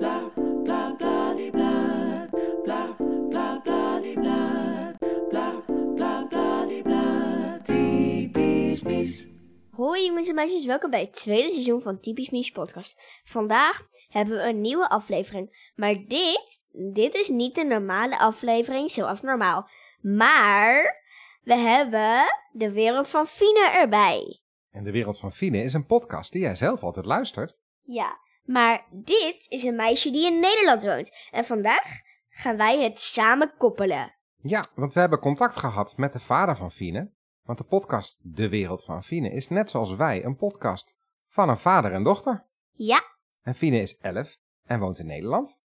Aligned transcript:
bla 0.00 0.30
bla 0.64 0.94
bla 0.98 1.34
die 1.34 1.50
bla 1.50 2.28
bla 2.64 2.96
bla 3.28 3.60
bla 3.64 4.00
die 4.00 4.14
bla 4.14 4.96
bla 5.28 5.62
bla 5.94 6.26
bla 6.28 6.66
die 6.66 6.82
bla 6.82 7.60
typisch 7.62 8.82
mies. 8.82 9.26
Hoi 9.70 10.04
jongens 10.06 10.28
en 10.28 10.34
meisjes, 10.34 10.64
welkom 10.64 10.90
bij 10.90 11.00
het 11.00 11.12
tweede 11.12 11.50
seizoen 11.50 11.82
van 11.82 12.00
Typisch 12.00 12.30
Mies 12.30 12.50
podcast. 12.50 13.20
Vandaag 13.24 13.82
hebben 14.08 14.36
we 14.36 14.42
een 14.42 14.60
nieuwe 14.60 14.88
aflevering. 14.88 15.72
Maar 15.74 15.94
dit, 15.94 16.64
dit 16.92 17.14
is 17.14 17.28
niet 17.28 17.54
de 17.54 17.64
normale 17.64 18.18
aflevering 18.18 18.90
zoals 18.90 19.20
normaal. 19.20 19.68
Maar 20.00 21.02
we 21.42 21.54
hebben 21.54 22.24
de 22.52 22.72
wereld 22.72 23.08
van 23.08 23.26
Fine 23.26 23.70
erbij. 23.74 24.40
En 24.70 24.84
de 24.84 24.90
wereld 24.90 25.18
van 25.18 25.32
Fine 25.32 25.62
is 25.62 25.72
een 25.72 25.86
podcast 25.86 26.32
die 26.32 26.40
jij 26.40 26.54
zelf 26.54 26.82
altijd 26.82 27.06
luistert. 27.06 27.56
Ja, 27.82 28.18
maar 28.52 28.86
dit 28.90 29.46
is 29.48 29.62
een 29.62 29.76
meisje 29.76 30.10
die 30.10 30.26
in 30.26 30.40
Nederland 30.40 30.82
woont. 30.82 31.28
En 31.30 31.44
vandaag 31.44 32.00
gaan 32.28 32.56
wij 32.56 32.82
het 32.82 32.98
samen 32.98 33.52
koppelen. 33.58 34.14
Ja, 34.36 34.64
want 34.74 34.92
we 34.94 35.00
hebben 35.00 35.18
contact 35.18 35.56
gehad 35.56 35.96
met 35.96 36.12
de 36.12 36.20
vader 36.20 36.56
van 36.56 36.70
Fine. 36.70 37.10
Want 37.42 37.58
de 37.58 37.64
podcast 37.64 38.18
De 38.22 38.48
Wereld 38.48 38.84
van 38.84 39.02
Fine 39.02 39.30
is 39.30 39.48
net 39.48 39.70
zoals 39.70 39.94
wij 39.94 40.24
een 40.24 40.36
podcast 40.36 40.96
van 41.28 41.48
een 41.48 41.56
vader 41.56 41.92
en 41.92 42.02
dochter. 42.02 42.46
Ja, 42.72 43.02
En 43.42 43.54
Fine 43.54 43.80
is 43.80 43.96
11 43.98 44.36
en 44.66 44.80
woont 44.80 44.98
in 44.98 45.06
Nederland. 45.06 45.60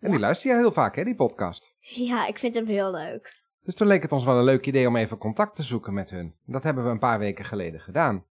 En 0.00 0.06
Ja. 0.06 0.10
die 0.10 0.18
luister 0.20 0.50
je 0.50 0.56
heel 0.56 0.72
vaak, 0.72 0.96
hè, 0.96 1.04
die 1.04 1.14
podcast. 1.14 1.74
ja, 1.78 2.26
ik 2.26 2.38
vind 2.38 2.54
hem 2.54 2.66
heel 2.66 2.90
leuk. 2.90 3.42
Dus 3.62 3.74
toen 3.74 3.86
leek 3.86 4.02
het 4.02 4.12
ons 4.12 4.24
wel 4.24 4.38
een 4.38 4.44
leuk 4.44 4.66
idee 4.66 4.88
om 4.88 4.96
even 4.96 5.18
contact 5.18 5.54
te 5.56 5.62
zoeken 5.62 5.94
met 5.94 6.10
hun. 6.10 6.34
Dat 6.46 6.62
hebben 6.62 6.84
we 6.84 6.90
een 6.90 6.98
paar 6.98 7.18
weken 7.18 7.44
geleden 7.44 7.80
gedaan. 7.80 8.26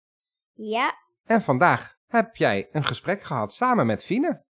Ja, 0.52 0.94
En 1.24 1.42
vandaag 1.42 1.97
heb 2.08 2.36
jij 2.36 2.68
een 2.72 2.84
gesprek 2.84 3.22
gehad 3.22 3.52
samen 3.52 3.86
met 3.86 4.04
Fine. 4.04 4.44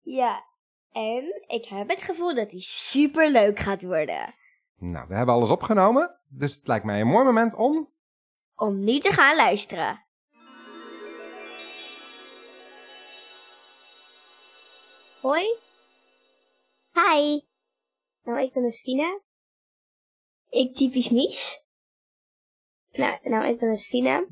ja. 0.00 0.48
En 0.92 1.42
ik 1.46 1.64
heb 1.64 1.88
het 1.88 2.02
gevoel 2.02 2.34
dat 2.34 2.50
die 2.50 2.60
super 2.60 3.30
leuk 3.30 3.58
gaat 3.58 3.82
worden. 3.82 4.34
Nou, 4.76 5.08
we 5.08 5.14
hebben 5.14 5.34
alles 5.34 5.50
opgenomen, 5.50 6.20
dus 6.28 6.54
het 6.54 6.66
lijkt 6.66 6.84
mij 6.84 7.00
een 7.00 7.06
mooi 7.06 7.24
moment 7.24 7.54
om 7.54 7.92
Om 8.54 8.84
nu 8.84 8.98
te 8.98 9.10
gaan 9.12 9.36
luisteren. 9.36 10.04
Hoi, 15.20 15.44
Hi, 16.94 17.40
nou 18.22 18.40
ik 18.40 18.52
ben 18.52 18.62
dus 18.62 18.80
Fine. 18.80 19.20
ik 20.48 20.74
typisch 20.74 21.08
Mies. 21.10 21.64
Nou, 22.92 23.18
nou 23.28 23.46
ik 23.46 23.58
ben 23.58 23.70
dus 23.70 23.86
Fine. 23.86 24.28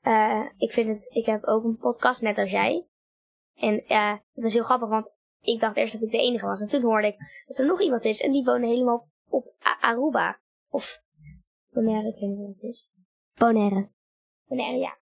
Eh, 0.00 0.44
ik 0.56 0.72
vind 0.72 0.88
het, 0.88 1.06
ik 1.10 1.26
heb 1.26 1.44
ook 1.44 1.64
een 1.64 1.78
podcast 1.78 2.22
net 2.22 2.38
als 2.38 2.50
jij. 2.50 2.86
En 3.54 3.84
eh, 3.86 4.12
het 4.34 4.44
is 4.44 4.54
heel 4.54 4.62
grappig, 4.62 4.88
want 4.88 5.10
ik 5.40 5.60
dacht 5.60 5.76
eerst 5.76 5.92
dat 5.92 6.02
ik 6.02 6.10
de 6.10 6.18
enige 6.18 6.46
was. 6.46 6.60
En 6.60 6.68
toen 6.68 6.82
hoorde 6.82 7.06
ik 7.06 7.16
dat 7.46 7.58
er 7.58 7.66
nog 7.66 7.80
iemand 7.80 8.04
is 8.04 8.20
en 8.20 8.32
die 8.32 8.44
woonde 8.44 8.66
helemaal 8.66 9.08
op, 9.28 9.54
Aruba. 9.80 10.40
Of 10.70 11.02
Bonaire, 11.70 12.08
ik 12.08 12.20
weet 12.20 12.30
niet 12.30 12.38
wat 12.38 12.54
het 12.54 12.62
is. 12.62 12.90
Bonaire. 13.34 13.88
Bonaire, 14.46 14.78
ja. 14.78 14.98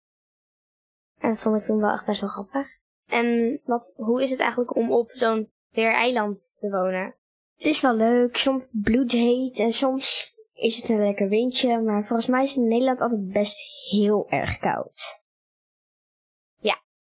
En 1.18 1.28
dat 1.28 1.40
vond 1.40 1.56
ik 1.56 1.62
toen 1.62 1.80
wel 1.80 1.90
echt 1.92 2.06
best 2.06 2.20
wel 2.20 2.30
grappig. 2.30 2.66
En 3.06 3.60
wat, 3.64 3.92
hoe 3.96 4.22
is 4.22 4.30
het 4.30 4.40
eigenlijk 4.40 4.76
om 4.76 4.92
op 4.92 5.10
zo'n 5.10 5.52
weereiland 5.70 6.54
te 6.58 6.70
wonen? 6.70 7.14
Het 7.56 7.66
is 7.66 7.80
wel 7.80 7.94
leuk, 7.94 8.36
soms 8.36 8.64
bloedheet 8.70 9.58
en 9.58 9.72
soms 9.72 10.35
is 10.56 10.76
het 10.76 10.88
een 10.88 11.00
lekker 11.00 11.28
windje. 11.28 11.80
Maar 11.80 12.04
volgens 12.04 12.28
mij 12.28 12.42
is 12.42 12.48
het 12.48 12.58
in 12.58 12.68
Nederland 12.68 13.00
altijd 13.00 13.32
best 13.32 13.88
heel 13.90 14.26
erg 14.28 14.58
koud. 14.58 15.24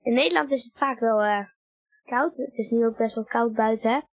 In 0.06 0.14
Nederland 0.14 0.50
is 0.50 0.64
het 0.64 0.76
vaak 0.76 0.98
wel 0.98 1.22
eh, 1.22 1.46
koud. 2.04 2.36
Het 2.36 2.58
is 2.58 2.70
nu 2.70 2.86
ook 2.86 2.96
best 2.96 3.14
wel 3.14 3.24
koud 3.24 3.52
buiten. 3.52 4.08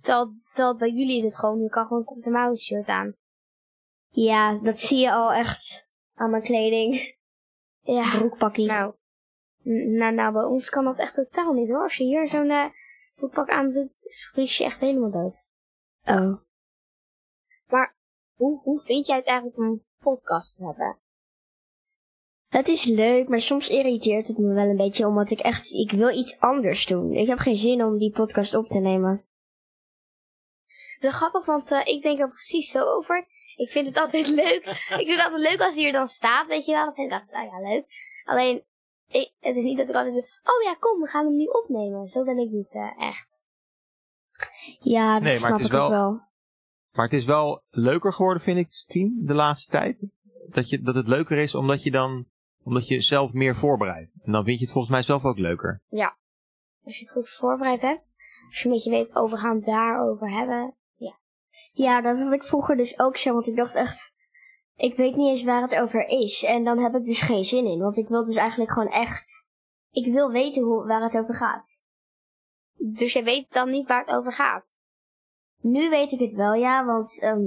Terwijl, 0.00 0.34
terwijl 0.52 0.76
bij 0.76 0.90
jullie 0.90 1.16
is 1.16 1.22
het 1.22 1.38
gewoon, 1.38 1.62
je 1.62 1.68
kan 1.68 1.86
gewoon 1.86 1.98
een 1.98 2.04
korte 2.04 2.30
mouwen 2.30 2.58
shirt 2.58 2.86
aan. 2.86 3.16
Ja, 4.08 4.58
dat 4.60 4.78
zie 4.78 4.98
je 4.98 5.12
al 5.12 5.32
echt 5.32 5.90
aan 6.14 6.30
mijn 6.30 6.42
kleding. 6.42 7.00
Ja, 7.84 8.18
Broekpakkie. 8.18 8.66
nou, 8.66 8.94
nou, 9.96 10.14
nou, 10.14 10.32
bij 10.32 10.42
ons 10.42 10.70
kan 10.70 10.84
dat 10.84 10.98
echt 10.98 11.14
totaal 11.14 11.52
niet 11.52 11.68
hoor. 11.68 11.82
Als 11.82 11.96
je 11.96 12.04
hier 12.04 12.28
zo'n 12.28 12.50
eh 12.50 12.66
voetpak 13.14 13.50
aan 13.50 13.70
doet, 13.70 14.28
vries 14.32 14.58
je 14.58 14.64
echt 14.64 14.80
helemaal 14.80 15.10
dood. 15.10 15.44
Oh. 16.04 16.40
Hoe, 18.42 18.60
hoe 18.62 18.80
vind 18.80 19.06
jij 19.06 19.16
het 19.16 19.26
eigenlijk 19.26 19.58
om 19.58 19.64
een 19.64 19.84
podcast 19.98 20.56
te 20.56 20.64
hebben? 20.64 20.98
Het 22.48 22.68
is 22.68 22.84
leuk, 22.84 23.28
maar 23.28 23.40
soms 23.40 23.68
irriteert 23.68 24.26
het 24.26 24.38
me 24.38 24.54
wel 24.54 24.64
een 24.68 24.76
beetje, 24.76 25.06
omdat 25.06 25.30
ik 25.30 25.40
echt, 25.40 25.72
ik 25.72 25.90
wil 25.90 26.10
iets 26.10 26.40
anders 26.40 26.86
doen. 26.86 27.12
Ik 27.12 27.26
heb 27.26 27.38
geen 27.38 27.56
zin 27.56 27.84
om 27.84 27.98
die 27.98 28.10
podcast 28.12 28.54
op 28.54 28.68
te 28.68 28.78
nemen. 28.78 29.26
Het 30.94 31.04
is 31.10 31.12
grappig, 31.12 31.44
want 31.44 31.70
eh, 31.70 31.80
ik 31.86 32.02
denk 32.02 32.18
er 32.20 32.28
precies 32.28 32.70
zo 32.70 32.84
over. 32.84 33.26
Ik 33.56 33.70
vind 33.70 33.86
het 33.86 33.96
altijd 33.98 34.26
leuk. 34.42 34.64
ik 34.64 34.76
vind 35.06 35.08
het 35.20 35.20
altijd 35.32 35.50
leuk 35.50 35.60
als 35.60 35.74
hij 35.74 35.84
er 35.86 35.92
dan 35.92 36.08
staat, 36.08 36.46
weet 36.46 36.64
je 36.64 36.72
wel. 36.72 36.84
Dan 36.84 36.94
vind 36.94 37.12
ik 37.12 37.20
altijd, 37.20 37.36
ah 37.36 37.44
ja, 37.52 37.68
leuk. 37.68 37.84
Alleen, 38.24 38.64
ik, 39.08 39.32
het 39.40 39.56
is 39.56 39.62
niet 39.64 39.78
dat 39.78 39.88
ik 39.88 39.94
altijd 39.94 40.14
zo, 40.14 40.20
oh 40.52 40.62
ja, 40.62 40.74
kom, 40.74 41.00
we 41.00 41.06
gaan 41.06 41.24
hem 41.26 41.36
nu 41.36 41.44
opnemen. 41.44 42.08
Zo 42.08 42.24
ben 42.24 42.38
ik 42.38 42.50
niet 42.50 42.74
eh, 42.74 43.08
echt. 43.08 43.44
Ja, 44.80 45.14
dat 45.14 45.22
Nee, 45.22 45.30
maar 45.32 45.38
snap 45.40 45.52
het 45.52 45.60
is 45.60 45.66
ik 45.66 45.72
ook 45.74 45.88
wel- 45.88 46.10
wel. 46.10 46.30
Maar 46.92 47.04
het 47.04 47.14
is 47.14 47.24
wel 47.24 47.62
leuker 47.68 48.12
geworden, 48.12 48.42
vind 48.42 48.58
ik, 48.58 49.26
de 49.26 49.34
laatste 49.34 49.70
tijd. 49.70 49.98
Dat, 50.48 50.68
je, 50.68 50.80
dat 50.80 50.94
het 50.94 51.08
leuker 51.08 51.38
is 51.38 51.54
omdat 51.54 51.82
je 51.82 51.90
dan 51.90 52.26
omdat 52.64 52.88
je 52.88 53.00
zelf 53.00 53.32
meer 53.32 53.56
voorbereidt. 53.56 54.16
En 54.22 54.32
dan 54.32 54.44
vind 54.44 54.58
je 54.58 54.64
het 54.64 54.72
volgens 54.72 54.92
mij 54.92 55.02
zelf 55.02 55.24
ook 55.24 55.38
leuker. 55.38 55.82
Als 56.84 56.94
je 56.96 57.00
het 57.00 57.12
goed 57.12 57.28
voorbereid 57.28 57.80
hebt. 57.80 58.12
Als 58.48 58.58
je 58.60 58.68
een 58.68 58.74
beetje 58.74 58.90
weet, 58.90 59.14
over 59.14 59.38
gaan 59.38 59.60
daarover 59.60 60.30
hebben. 60.30 60.76
Ja, 61.72 62.00
dat 62.00 62.18
had 62.18 62.32
ik 62.32 62.42
vroeger 62.42 62.76
dus 62.76 62.98
ook 62.98 63.16
zo, 63.16 63.32
want 63.32 63.46
ik 63.46 63.56
dacht 63.56 63.74
echt, 63.74 64.12
ik 64.76 64.96
weet 64.96 65.16
niet 65.16 65.28
eens 65.28 65.44
waar 65.44 65.62
het 65.62 65.80
over 65.80 66.08
is. 66.08 66.44
En 66.44 66.64
dan 66.64 66.78
heb 66.78 66.94
ik 66.94 67.04
dus 67.04 67.20
geen 67.20 67.44
zin 67.44 67.66
in, 67.66 67.78
want 67.78 67.96
ik 67.96 68.08
wil 68.08 68.24
dus 68.24 68.36
eigenlijk 68.36 68.72
gewoon 68.72 68.92
echt, 68.92 69.48
ik 69.90 70.12
wil 70.12 70.30
weten 70.30 70.62
hoe, 70.62 70.86
waar 70.86 71.02
het 71.02 71.18
over 71.18 71.34
gaat. 71.34 71.80
Dus 72.76 73.12
je 73.12 73.22
weet 73.22 73.52
dan 73.52 73.70
niet 73.70 73.88
waar 73.88 74.04
het 74.04 74.14
over 74.14 74.32
gaat. 74.32 74.72
Nu 75.62 75.90
weet 75.90 76.12
ik 76.12 76.18
het 76.20 76.32
wel, 76.34 76.54
ja, 76.54 76.84
want 76.84 77.20
ehm, 77.20 77.40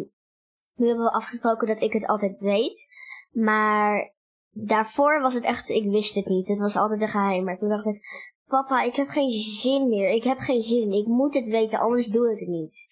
nu 0.76 0.88
hebben 0.88 1.06
we 1.06 1.12
afgesproken 1.12 1.68
dat 1.68 1.82
ik 1.82 1.94
het 1.94 2.08
altijd 2.08 2.40
weet. 2.40 2.88
Maar 3.32 4.14
daarvoor 4.52 5.22
was 5.22 5.34
het 5.34 5.44
echt, 5.44 5.70
ik 5.70 5.90
wist 5.90 6.16
het 6.16 6.26
niet. 6.26 6.48
Het 6.48 6.60
was 6.60 6.76
altijd 6.76 7.02
een 7.02 7.08
geheim. 7.08 7.44
Maar 7.44 7.58
toen 7.58 7.70
dacht 7.70 7.86
ik, 7.86 8.02
papa, 8.46 8.82
ik 8.84 8.96
heb 8.96 9.08
geen 9.08 9.30
zin 9.30 9.90
meer. 9.90 10.10
Ik 10.10 10.24
heb 10.24 10.38
geen 10.38 10.62
zin. 10.62 10.92
Ik 10.94 11.06
moet 11.06 11.34
het 11.34 11.48
weten, 11.48 11.80
anders 11.80 12.08
doe 12.08 12.32
ik 12.32 12.40
het 12.40 12.48
niet. 12.50 12.88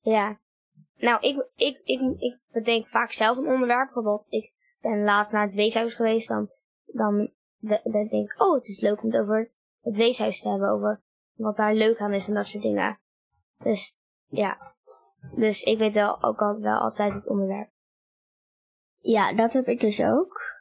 Ja. 0.00 0.40
Nou, 0.96 1.20
ik, 1.20 1.48
ik, 1.54 1.80
ik, 1.84 2.00
ik 2.20 2.38
bedenk 2.52 2.86
vaak 2.86 3.12
zelf 3.12 3.36
een 3.36 3.46
onderwerp. 3.52 3.84
Bijvoorbeeld, 3.84 4.26
ik 4.28 4.52
ben 4.80 5.04
laatst 5.04 5.32
naar 5.32 5.46
het 5.46 5.54
weeshuis 5.54 5.94
geweest. 5.94 6.28
Dan, 6.28 6.50
dan, 6.84 7.30
de- 7.56 7.80
dan 7.82 8.06
denk 8.06 8.30
ik, 8.30 8.42
oh, 8.42 8.54
het 8.54 8.68
is 8.68 8.80
leuk 8.80 9.02
om 9.02 9.10
het 9.10 9.20
over 9.20 9.50
het 9.80 9.96
weeshuis 9.96 10.40
te 10.40 10.48
hebben. 10.48 10.70
Over 10.70 11.02
wat 11.34 11.56
daar 11.56 11.74
leuk 11.74 11.98
aan 12.00 12.12
is 12.12 12.28
en 12.28 12.34
dat 12.34 12.46
soort 12.46 12.62
dingen. 12.62 12.98
Dus, 13.58 13.96
ja. 14.26 14.74
Dus 15.34 15.62
ik 15.62 15.78
weet 15.78 15.94
wel 15.94 16.22
ook 16.22 16.40
al, 16.40 16.60
wel 16.60 16.78
altijd 16.78 17.12
het 17.12 17.28
onderwerp. 17.28 17.70
Ja, 18.98 19.32
dat 19.32 19.52
heb 19.52 19.68
ik 19.68 19.80
dus 19.80 20.02
ook. 20.02 20.54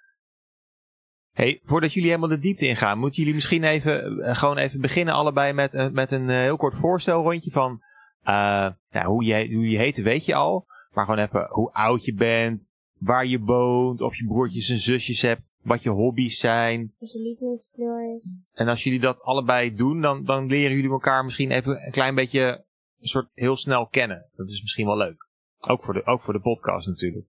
Hey, 1.32 1.60
voordat 1.64 1.94
jullie 1.94 2.10
helemaal 2.10 2.30
de 2.30 2.40
diepte 2.40 2.68
ingaan, 2.68 2.98
moeten 2.98 3.20
jullie 3.20 3.34
misschien 3.34 3.64
even, 3.64 4.20
eh, 4.22 4.36
gewoon 4.36 4.58
even 4.58 4.82
beginnen 4.82 5.14
allebei 5.14 5.54
met, 5.54 5.74
eh, 5.74 5.90
met 5.90 6.12
een 6.12 6.30
eh, 6.30 6.36
heel 6.36 6.58
kort 6.58 6.76
voorstelrondje 6.76 7.52
van 7.52 7.84
eh, 8.26 8.68
nou, 8.90 9.06
hoe, 9.06 9.24
je, 9.24 9.54
hoe 9.54 9.70
je 9.70 9.78
heet, 9.78 9.98
weet 9.98 10.26
je 10.26 10.36
al. 10.36 10.66
Maar 10.92 11.06
gewoon 11.06 11.26
even 11.26 11.48
hoe 11.50 11.72
oud 11.72 12.06
je 12.06 12.14
bent, 12.14 12.68
waar 13.00 13.26
je 13.26 13.40
woont, 13.40 14.02
of 14.02 14.16
je 14.16 14.26
broertjes 14.26 14.70
en 14.70 14.78
zusjes 14.78 15.22
hebt, 15.22 15.50
wat 15.62 15.84
je 15.84 15.90
hobby's 15.90 16.40
zijn. 16.40 16.94
Wat 17.00 17.12
je 17.12 17.20
lievelingskleur 17.20 18.14
is. 18.14 18.46
En 18.54 18.68
als 18.68 18.84
jullie 18.84 19.00
dat 19.00 19.22
allebei 19.22 19.76
doen, 19.76 20.02
dan, 20.02 20.24
dan 20.24 20.46
leren 20.46 20.76
jullie 20.76 20.92
elkaar 20.92 21.24
misschien 21.24 21.52
even 21.52 21.86
een 21.86 21.92
klein 21.92 22.16
beetje 22.16 22.65
een 23.06 23.12
soort 23.12 23.30
heel 23.34 23.58
snel 23.58 23.88
kennen. 23.88 24.30
Dat 24.36 24.50
is 24.50 24.62
misschien 24.62 24.86
wel 24.86 24.98
leuk. 24.98 25.28
Ook 25.60 25.84
voor 25.84 25.94
de, 25.94 26.06
ook 26.06 26.22
voor 26.22 26.34
de 26.34 26.40
podcast 26.40 26.88
natuurlijk. 26.88 27.28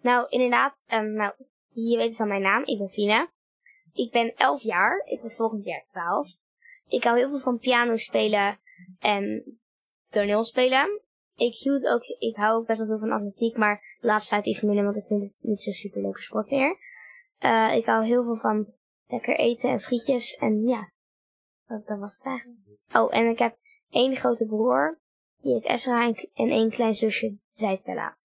Nou, 0.00 0.28
inderdaad. 0.28 0.82
ehm, 0.86 1.12
nou, 1.12 1.32
je 1.68 1.96
weet 1.96 2.08
dus 2.08 2.20
al 2.20 2.26
mijn 2.26 2.42
naam. 2.42 2.64
Ik 2.64 2.78
ben 2.78 2.88
Fina. 2.88 3.30
Ik 3.92 4.12
ben 4.12 4.34
11 4.34 4.62
jaar. 4.62 5.02
Ik 5.04 5.20
word 5.20 5.34
volgend 5.34 5.64
jaar 5.64 5.84
12. 5.84 6.28
Ik 6.88 7.04
hou 7.04 7.18
heel 7.18 7.28
veel 7.28 7.38
van 7.38 7.58
piano 7.58 7.96
spelen 7.96 8.58
en 8.98 9.44
toneel 10.08 10.44
spelen. 10.44 11.00
Ik 11.34 11.54
hield 11.54 11.86
ook, 11.86 12.02
ik 12.02 12.36
hou 12.36 12.56
ook 12.56 12.66
best 12.66 12.78
wel 12.78 12.86
veel 12.86 12.98
van 12.98 13.10
atletiek, 13.10 13.56
maar 13.56 13.96
de 14.00 14.06
laatste 14.06 14.30
tijd 14.30 14.46
iets 14.46 14.60
minder, 14.60 14.84
want 14.84 14.96
ik 14.96 15.06
vind 15.06 15.22
het 15.22 15.38
niet 15.40 15.62
zo'n 15.62 15.72
super 15.72 16.02
leuke 16.02 16.22
sport 16.22 16.50
meer. 16.50 16.76
Eh, 17.38 17.74
ik 17.76 17.86
hou 17.86 18.04
heel 18.04 18.24
veel 18.24 18.36
van 18.36 18.72
lekker 19.06 19.36
eten 19.38 19.70
en 19.70 19.80
frietjes 19.80 20.36
en 20.36 20.62
ja, 20.62 20.90
dat, 21.66 21.86
dat 21.86 21.98
was 21.98 22.14
het 22.14 22.26
eigenlijk. 22.26 22.58
Oh, 22.92 23.16
en 23.16 23.26
ik 23.30 23.38
heb 23.38 23.56
één 23.90 24.16
grote 24.16 24.46
broer, 24.46 24.98
die 25.40 25.52
heet 25.52 25.64
Esra, 25.64 26.06
en, 26.06 26.14
en 26.34 26.50
één 26.50 26.70
klein 26.70 26.94
zusje, 26.94 27.38
heet 27.52 27.82
Bella. 27.82 28.16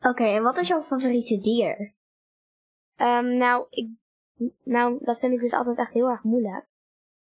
Oké, 0.00 0.24
en 0.24 0.42
wat 0.42 0.56
is 0.56 0.68
jouw 0.68 0.82
favoriete 0.82 1.38
dier? 1.38 1.94
Ehm, 2.96 3.36
nou, 3.36 3.66
ik, 3.70 3.88
nou, 4.64 5.04
dat 5.04 5.18
vind 5.18 5.32
ik 5.32 5.40
dus 5.40 5.52
altijd 5.52 5.78
echt 5.78 5.92
heel 5.92 6.08
erg 6.08 6.22
moeilijk. 6.22 6.66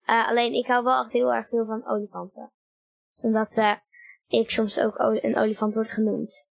Eh, 0.04 0.28
alleen 0.28 0.52
ik 0.52 0.66
hou 0.66 0.84
wel 0.84 1.02
echt 1.02 1.12
heel 1.12 1.34
erg 1.34 1.48
veel 1.48 1.66
van 1.66 1.86
olifanten. 1.86 2.52
Omdat 3.22 3.56
eh, 3.56 3.74
ik 4.26 4.50
soms 4.50 4.80
ook 4.80 4.98
een 4.98 5.36
olifant 5.36 5.74
word 5.74 5.90
genoemd. 5.90 6.48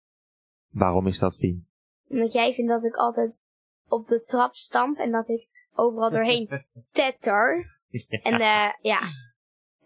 Waarom 0.69 1.07
is 1.07 1.19
dat, 1.19 1.35
Fien? 1.35 1.67
Omdat 2.07 2.31
jij 2.31 2.53
vindt 2.53 2.71
dat 2.71 2.83
ik 2.83 2.95
altijd 2.95 3.39
op 3.87 4.07
de 4.07 4.23
trap 4.23 4.55
stamp 4.55 4.97
en 4.97 5.11
dat 5.11 5.29
ik 5.29 5.69
overal 5.73 6.09
doorheen 6.09 6.65
tetter. 6.91 7.75
En 8.09 8.33
eh, 8.33 8.71
ja, 8.81 8.99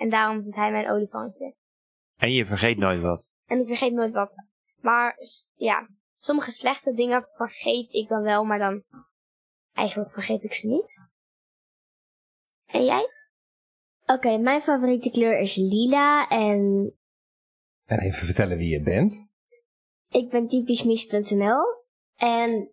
en 0.01 0.09
daarom 0.09 0.41
vindt 0.41 0.55
hij 0.55 0.71
mijn 0.71 0.89
olifantje. 0.89 1.55
En 2.17 2.31
je 2.31 2.45
vergeet 2.45 2.77
nooit 2.77 3.01
wat. 3.01 3.31
En 3.45 3.59
ik 3.59 3.67
vergeet 3.67 3.93
nooit 3.93 4.13
wat. 4.13 4.35
Maar 4.79 5.17
ja, 5.53 5.87
sommige 6.15 6.51
slechte 6.51 6.93
dingen 6.93 7.27
vergeet 7.35 7.93
ik 7.93 8.07
dan 8.07 8.21
wel, 8.21 8.43
maar 8.43 8.59
dan 8.59 8.83
eigenlijk 9.73 10.11
vergeet 10.11 10.43
ik 10.43 10.53
ze 10.53 10.67
niet. 10.67 11.09
En 12.65 12.85
jij? 12.85 13.09
Oké, 14.05 14.37
mijn 14.37 14.61
favoriete 14.61 15.09
kleur 15.09 15.39
is 15.39 15.55
lila 15.55 16.27
en 16.27 16.93
En 17.85 17.99
even 17.99 18.25
vertellen 18.25 18.57
wie 18.57 18.69
je 18.69 18.81
bent. 18.81 19.29
ik 20.09 20.29
ben 20.29 20.47
typischmies.nl. 20.47 21.63
En 22.15 22.71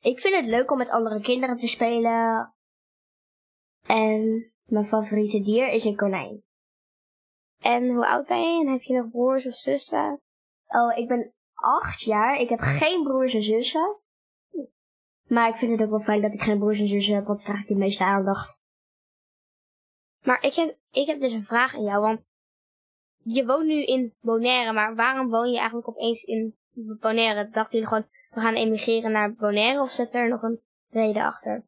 ik 0.00 0.20
vind 0.20 0.34
het 0.34 0.46
leuk 0.46 0.70
om 0.70 0.78
met 0.78 0.90
andere 0.90 1.20
kinderen 1.20 1.56
te 1.56 1.68
spelen. 1.68 2.54
En 3.86 4.52
mijn 4.70 4.84
favoriete 4.84 5.40
dier 5.40 5.68
is 5.68 5.84
een 5.84 5.96
konijn. 5.96 6.42
En 7.58 7.88
hoe 7.88 8.06
oud 8.06 8.26
ben 8.26 8.54
je? 8.54 8.60
En 8.60 8.72
heb 8.72 8.82
je 8.82 8.94
nog 8.94 9.10
broers 9.10 9.46
of 9.46 9.52
zussen? 9.52 10.20
Oh, 10.66 10.96
ik 10.96 11.08
ben 11.08 11.32
acht 11.54 12.00
jaar. 12.00 12.40
Ik 12.40 12.48
heb 12.48 12.60
geen 12.60 13.02
broers 13.02 13.34
en 13.34 13.42
zussen. 13.42 13.96
Maar 15.26 15.48
ik 15.48 15.56
vind 15.56 15.70
het 15.70 15.82
ook 15.82 15.90
wel 15.90 16.00
fijn 16.00 16.20
dat 16.20 16.34
ik 16.34 16.42
geen 16.42 16.58
broers 16.58 16.80
en 16.80 16.86
zussen 16.86 17.14
heb, 17.14 17.26
want 17.26 17.38
dan 17.38 17.46
krijg 17.46 17.60
ik 17.60 17.68
de 17.68 17.74
meeste 17.74 18.04
aandacht. 18.04 18.58
Maar 20.22 20.44
ik 20.44 20.54
heb, 20.54 20.76
ik 20.90 21.06
heb 21.06 21.20
dus 21.20 21.32
een 21.32 21.44
vraag 21.44 21.74
aan 21.74 21.82
jou, 21.82 22.00
want 22.00 22.24
je 23.22 23.46
woont 23.46 23.66
nu 23.66 23.84
in 23.84 24.14
Bonaire, 24.20 24.72
maar 24.72 24.94
waarom 24.94 25.28
woon 25.28 25.50
je 25.50 25.58
eigenlijk 25.58 25.88
opeens 25.88 26.22
in 26.22 26.56
Bonaire? 26.72 27.48
Dachten 27.48 27.72
jullie 27.72 27.86
gewoon, 27.86 28.06
we 28.30 28.40
gaan 28.40 28.54
emigreren 28.54 29.12
naar 29.12 29.34
Bonaire 29.34 29.80
of 29.80 29.90
zit 29.90 30.14
er 30.14 30.28
nog 30.28 30.42
een 30.42 30.60
reden 30.88 31.22
achter? 31.22 31.64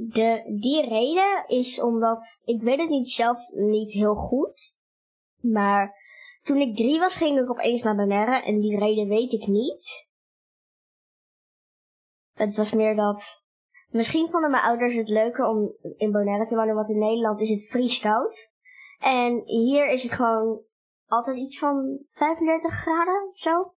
De, 0.00 0.56
die 0.60 0.88
reden 0.88 1.44
is 1.46 1.80
omdat, 1.80 2.40
ik 2.44 2.62
weet 2.62 2.78
het 2.78 2.88
niet 2.88 3.08
zelf 3.08 3.50
niet 3.52 3.92
heel 3.92 4.14
goed. 4.14 4.76
Maar 5.40 5.94
toen 6.42 6.56
ik 6.56 6.76
drie 6.76 6.98
was, 6.98 7.16
ging 7.16 7.38
ik 7.38 7.50
opeens 7.50 7.82
naar 7.82 7.96
Bonaire 7.96 8.42
en 8.42 8.60
die 8.60 8.78
reden 8.78 9.08
weet 9.08 9.32
ik 9.32 9.46
niet. 9.46 10.08
Het 12.32 12.56
was 12.56 12.72
meer 12.72 12.96
dat, 12.96 13.44
misschien 13.88 14.28
vonden 14.30 14.50
mijn 14.50 14.62
ouders 14.62 14.94
het 14.94 15.08
leuker 15.08 15.44
om 15.44 15.76
in 15.96 16.12
Bonaire 16.12 16.44
te 16.44 16.54
wonen, 16.54 16.74
want 16.74 16.88
in 16.88 16.98
Nederland 16.98 17.40
is 17.40 17.50
het 17.50 17.66
vrieskoud. 17.66 18.52
En 18.98 19.42
hier 19.44 19.88
is 19.90 20.02
het 20.02 20.12
gewoon 20.12 20.62
altijd 21.06 21.36
iets 21.36 21.58
van 21.58 22.04
35 22.08 22.72
graden 22.72 23.28
of 23.28 23.36
zo. 23.36 23.74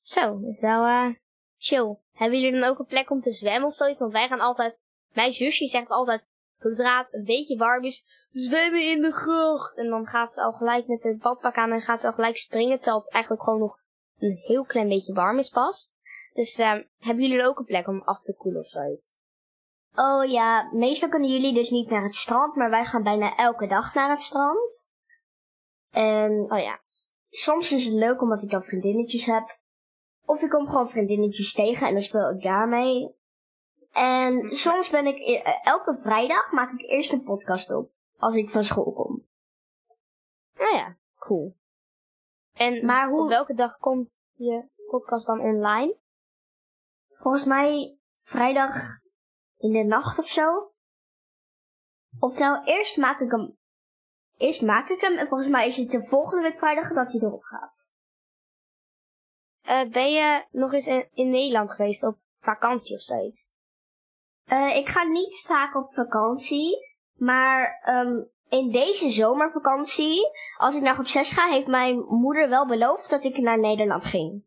Zo, 0.00 0.40
dat 0.40 0.50
is 0.50 0.60
eh 0.60 1.21
chill. 1.62 1.96
Hebben 2.12 2.40
jullie 2.40 2.60
dan 2.60 2.70
ook 2.70 2.78
een 2.78 2.86
plek 2.86 3.10
om 3.10 3.20
te 3.20 3.32
zwemmen 3.32 3.68
of 3.68 3.74
zoiets? 3.74 3.98
Want 3.98 4.12
wij 4.12 4.28
gaan 4.28 4.40
altijd, 4.40 4.78
mijn 5.12 5.32
zusje 5.32 5.66
zegt 5.66 5.88
altijd, 5.88 6.24
zodra 6.58 6.98
het 6.98 7.12
een 7.12 7.24
beetje 7.24 7.56
warm 7.56 7.84
is, 7.84 8.28
zwemmen 8.30 8.90
in 8.90 9.02
de 9.02 9.12
gracht. 9.12 9.76
En 9.76 9.88
dan 9.88 10.06
gaat 10.06 10.32
ze 10.32 10.42
al 10.42 10.52
gelijk 10.52 10.86
met 10.86 11.02
het 11.02 11.18
badpak 11.18 11.56
aan 11.56 11.72
en 11.72 11.80
gaat 11.80 12.00
ze 12.00 12.06
al 12.06 12.12
gelijk 12.12 12.36
springen, 12.36 12.78
terwijl 12.78 12.98
het 12.98 13.10
eigenlijk 13.10 13.42
gewoon 13.42 13.58
nog 13.58 13.78
een 14.18 14.40
heel 14.42 14.64
klein 14.64 14.88
beetje 14.88 15.14
warm 15.14 15.38
is 15.38 15.50
pas. 15.50 15.94
Dus 16.32 16.54
ehm 16.54 16.82
hebben 16.98 17.24
jullie 17.24 17.46
ook 17.46 17.58
een 17.58 17.64
plek 17.64 17.88
om 17.88 18.02
af 18.02 18.22
te 18.22 18.36
koelen 18.36 18.60
of 18.60 18.66
zoiets? 18.66 19.16
Oh 19.94 20.30
ja, 20.30 20.68
meestal 20.72 21.08
kunnen 21.08 21.30
jullie 21.30 21.54
dus 21.54 21.70
niet 21.70 21.90
naar 21.90 22.02
het 22.02 22.14
strand, 22.14 22.54
maar 22.54 22.70
wij 22.70 22.84
gaan 22.84 23.02
bijna 23.02 23.36
elke 23.36 23.66
dag 23.66 23.94
naar 23.94 24.10
het 24.10 24.20
strand. 24.20 24.88
En 25.90 26.52
Oh 26.52 26.58
ja. 26.58 26.80
soms 27.30 27.72
is 27.72 27.84
het 27.84 27.94
leuk 27.94 28.22
omdat 28.22 28.42
ik 28.42 28.50
dan 28.50 28.62
vriendinnetjes 28.62 29.24
heb. 29.24 29.60
Of 30.32 30.42
ik 30.42 30.50
kom 30.50 30.66
gewoon 30.68 30.90
vriendinnetjes 30.90 31.52
tegen 31.52 31.86
en 31.86 31.92
dan 31.92 32.02
speel 32.02 32.30
ik 32.30 32.42
daarmee. 32.42 33.14
En 33.92 34.50
soms 34.50 34.90
ben 34.90 35.06
ik, 35.06 35.18
e- 35.18 35.42
eh, 35.42 35.66
elke 35.66 35.98
vrijdag 35.98 36.52
maak 36.52 36.72
ik 36.72 36.90
eerst 36.90 37.12
een 37.12 37.22
podcast 37.22 37.70
op. 37.70 37.90
Als 38.16 38.34
ik 38.34 38.50
van 38.50 38.64
school 38.64 38.92
kom. 38.92 39.26
Nou 40.54 40.74
ja, 40.74 40.96
cool. 41.18 41.56
En 42.52 42.86
Maar 42.86 43.08
hoe- 43.10 43.22
op 43.22 43.28
welke 43.28 43.54
dag 43.54 43.76
komt 43.78 44.10
je 44.32 44.68
podcast 44.90 45.26
dan 45.26 45.40
online? 45.40 45.96
Volgens 47.08 47.44
mij 47.44 47.98
vrijdag 48.18 48.74
in 49.56 49.72
de 49.72 49.84
nacht 49.84 50.18
of 50.18 50.28
zo. 50.28 50.72
Of 52.18 52.38
nou, 52.38 52.64
eerst 52.64 52.96
maak 52.96 53.20
ik 53.20 53.30
hem. 53.30 53.56
Eerst 54.36 54.62
maak 54.62 54.88
ik 54.88 55.00
hem 55.00 55.16
en 55.16 55.26
volgens 55.28 55.48
mij 55.50 55.66
is 55.66 55.76
het 55.76 55.90
de 55.90 56.06
volgende 56.06 56.42
week 56.42 56.58
vrijdag 56.58 56.92
dat 56.92 57.12
hij 57.12 57.20
erop 57.20 57.42
gaat. 57.42 57.91
Eh, 59.62 59.90
ben 59.90 60.12
je 60.12 60.44
nog 60.50 60.72
eens 60.72 60.86
in, 60.86 61.08
in 61.12 61.30
Nederland 61.30 61.72
geweest 61.72 62.02
op 62.02 62.18
vakantie 62.38 62.94
of 62.94 63.00
zoiets? 63.00 63.52
Eh, 64.44 64.76
ik 64.76 64.88
ga 64.88 65.02
niet 65.02 65.42
vaak 65.46 65.74
op 65.74 65.92
vakantie, 65.92 66.96
maar 67.12 67.80
ehm, 67.84 68.22
in 68.48 68.70
deze 68.70 69.10
zomervakantie, 69.10 70.30
als 70.56 70.74
ik 70.74 70.82
naar 70.82 70.94
groep 70.94 71.06
6 71.06 71.30
ga, 71.30 71.48
heeft 71.48 71.66
mijn 71.66 71.98
moeder 71.98 72.48
wel 72.48 72.66
beloofd 72.66 73.10
dat 73.10 73.24
ik 73.24 73.38
naar 73.38 73.58
Nederland 73.58 74.04
ging. 74.04 74.44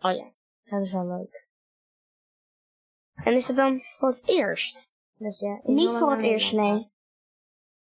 Oh 0.00 0.14
ja, 0.14 0.30
dat 0.64 0.80
is 0.80 0.92
wel 0.92 1.06
leuk. 1.06 1.46
En 3.14 3.32
is 3.32 3.46
het 3.46 3.56
dan 3.56 3.80
voor 3.80 4.08
het 4.08 4.28
eerst? 4.28 4.92
Dat 5.14 5.38
je 5.38 5.60
Niet 5.62 5.90
voor 5.90 6.10
het 6.10 6.22
eerst, 6.22 6.52
nee. 6.52 6.90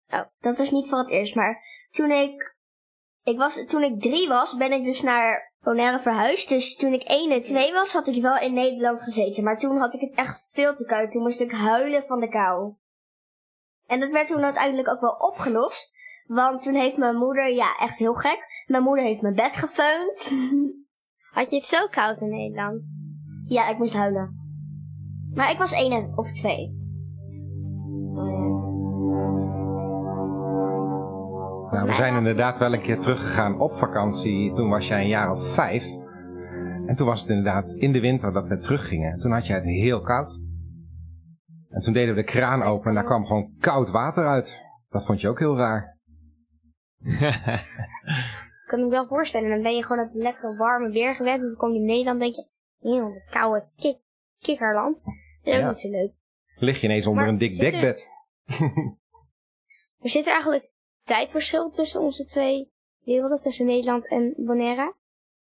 Oh. 0.10 0.24
Dat 0.40 0.58
was 0.58 0.72
niet 0.72 0.88
voor 0.88 0.98
het 0.98 1.10
eerst, 1.10 1.36
maar 1.36 1.64
toen 1.92 2.12
ik, 2.12 2.56
ik 3.24 3.38
was, 3.38 3.66
toen 3.68 3.84
ik 3.84 4.02
drie 4.02 4.28
was, 4.28 4.58
ben 4.58 4.72
ik 4.72 4.84
dus 4.84 5.02
naar 5.02 5.54
Bonaire 5.68 6.00
verhuisd. 6.00 6.50
Dus 6.50 6.76
toen 6.76 6.94
ik 6.94 7.04
1 7.04 7.32
en 7.32 7.42
2 7.42 7.74
was, 7.74 7.94
had 7.94 8.08
ik 8.08 8.22
wel 8.22 8.38
in 8.38 8.54
Nederland 8.54 9.02
gezeten. 9.02 9.44
Maar 9.44 9.58
toen 9.58 9.78
had 9.78 9.94
ik 9.94 10.02
het 10.02 10.14
echt 10.16 10.50
veel 10.52 10.76
te 10.76 10.86
koud. 10.86 11.12
Toen 11.12 11.22
moest 11.22 11.40
ik 11.40 11.52
huilen 11.52 12.04
van 12.06 12.20
de 12.20 12.30
kou. 12.30 12.74
En 13.86 14.00
dat 14.00 14.12
werd 14.12 14.28
toen 14.28 14.44
uiteindelijk 14.44 14.90
ook 14.90 15.02
wel 15.02 15.16
opgelost. 15.20 15.96
Want 16.26 16.62
toen 16.62 16.74
heeft 16.74 16.98
mijn 16.98 17.16
moeder, 17.16 17.50
ja, 17.50 17.78
echt 17.80 17.98
heel 17.98 18.14
gek. 18.14 18.66
Mijn 18.68 18.84
moeder 18.84 19.06
heeft 19.06 19.22
mijn 19.22 19.36
bed 19.36 19.56
gefeund. 19.56 20.34
Had 21.38 21.50
je 21.50 21.56
het 21.56 21.66
zo 21.66 21.88
koud 21.88 22.22
in 22.22 22.30
Nederland? 22.30 22.94
ja, 23.46 23.70
ik 23.70 23.78
moest 23.78 23.94
huilen. 23.94 24.36
Maar 25.34 25.52
ik 25.52 25.58
was 25.58 25.72
1 25.72 26.14
of 26.16 26.32
2. 26.32 26.78
Nou, 31.72 31.88
we 31.88 31.94
zijn 31.94 32.16
inderdaad 32.16 32.58
wel 32.58 32.74
een 32.74 32.82
keer 32.82 33.00
teruggegaan 33.00 33.60
op 33.60 33.74
vakantie. 33.74 34.54
Toen 34.54 34.70
was 34.70 34.88
jij 34.88 35.02
een 35.02 35.08
jaar 35.08 35.32
of 35.32 35.54
vijf. 35.54 35.86
En 36.86 36.96
toen 36.96 37.08
was 37.08 37.22
het 37.22 37.30
inderdaad 37.30 37.72
in 37.72 37.92
de 37.92 38.00
winter 38.00 38.34
dat 38.34 38.48
we 38.48 38.58
teruggingen. 38.58 39.18
Toen 39.18 39.32
had 39.32 39.48
jij 39.48 39.56
het 39.56 39.66
heel 39.66 40.02
koud. 40.02 40.40
En 41.70 41.82
toen 41.82 41.94
deden 41.94 42.16
we 42.16 42.22
de 42.22 42.28
kraan 42.28 42.62
open 42.64 42.86
en 42.88 42.94
daar 42.94 43.04
kwam 43.04 43.26
gewoon 43.26 43.54
koud 43.60 43.90
water 43.90 44.28
uit. 44.28 44.66
Dat 44.90 45.06
vond 45.06 45.22
je 45.22 45.30
ook 45.30 45.40
heel 45.40 45.58
raar. 45.58 45.98
Kan 48.68 48.80
ik 48.80 48.86
me 48.86 48.90
wel 48.90 49.08
voorstellen. 49.08 49.50
Dan 49.50 49.62
ben 49.62 49.76
je 49.76 49.84
gewoon 49.84 50.04
het 50.06 50.14
lekker 50.14 50.58
warme 50.58 50.90
weer 50.90 51.16
gewend. 51.16 51.40
En 51.42 51.48
dan 51.48 51.56
kom 51.58 51.70
je 51.72 51.80
in 51.80 51.86
Nederland 51.86 52.22
en 52.22 52.32
denk 52.32 52.36
je, 52.36 52.48
heel 52.90 53.14
het 53.14 53.30
koude 53.30 53.68
kik 53.76 54.00
kikkerland. 54.40 55.02
Dat 55.04 55.14
is 55.44 55.54
ook 55.54 55.60
Ja. 55.62 55.70
niet 55.70 55.80
zo 55.80 55.90
leuk. 55.90 56.12
Lig 56.56 56.82
je 56.82 56.88
ineens 56.88 57.08
onder 57.08 57.24
Maar 57.24 57.32
een 57.32 57.38
dik 57.40 57.52
er- 57.52 57.72
dekbed. 57.72 58.12
Er 60.00 60.10
zit 60.10 60.26
er 60.26 60.32
eigenlijk 60.32 60.72
tijdverschil 61.08 61.70
tussen 61.70 62.02
onze 62.02 62.26
twee 62.26 62.72
werelden, 63.04 63.40
tussen 63.40 63.66
Nederland 63.66 64.10
en 64.10 64.34
Bonaire? 64.38 64.96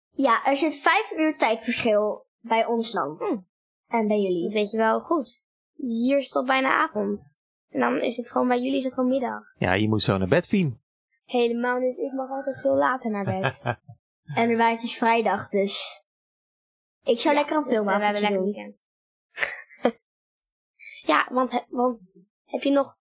Ja, 0.09 0.45
er 0.45 0.57
zit 0.57 0.75
5 0.75 1.11
uur 1.17 1.37
tijdverschil 1.37 2.25
bij 2.39 2.65
ons 2.65 2.93
land. 2.93 3.19
Hm. 3.19 3.41
En 3.87 4.07
bij 4.07 4.17
Dat 4.17 4.25
jullie. 4.25 4.49
weet 4.49 4.71
je 4.71 4.77
wel 4.77 4.99
goed. 4.99 5.43
Hier 5.73 6.17
is 6.17 6.25
het 6.25 6.35
al 6.35 6.45
bijna 6.45 6.73
avond. 6.73 7.37
En 7.69 7.79
dan 7.79 8.01
is 8.01 8.17
het 8.17 8.31
gewoon, 8.31 8.47
bij 8.47 8.61
jullie 8.61 8.77
is 8.77 8.83
het 8.83 8.93
gewoon 8.93 9.09
middag. 9.09 9.43
Ja, 9.57 9.73
je 9.73 9.89
moet 9.89 10.01
zo 10.01 10.17
naar 10.17 10.27
bed, 10.27 10.47
Fien. 10.47 10.81
Helemaal 11.25 11.79
niet. 11.79 11.97
Ik 11.97 12.11
mag 12.11 12.29
altijd 12.29 12.61
veel 12.61 12.75
later 12.75 13.11
naar 13.11 13.41
bed. 13.41 13.63
En 14.35 14.57
bij 14.57 14.71
het 14.71 14.83
is 14.83 14.97
vrijdag, 14.97 15.49
dus... 15.49 16.03
Ik 17.03 17.19
zou 17.19 17.35
lekker 17.35 17.55
een 17.55 17.63
Dus, 17.63 17.77
eh, 17.77 17.97
we 17.97 18.03
hebben 18.03 18.21
lekker 18.21 18.43
weekend. 18.43 18.85
ja, 21.11 21.27
want, 21.31 21.65
want 21.69 22.11
heb 22.45 22.61
je 22.61 22.71
nog 22.71 22.97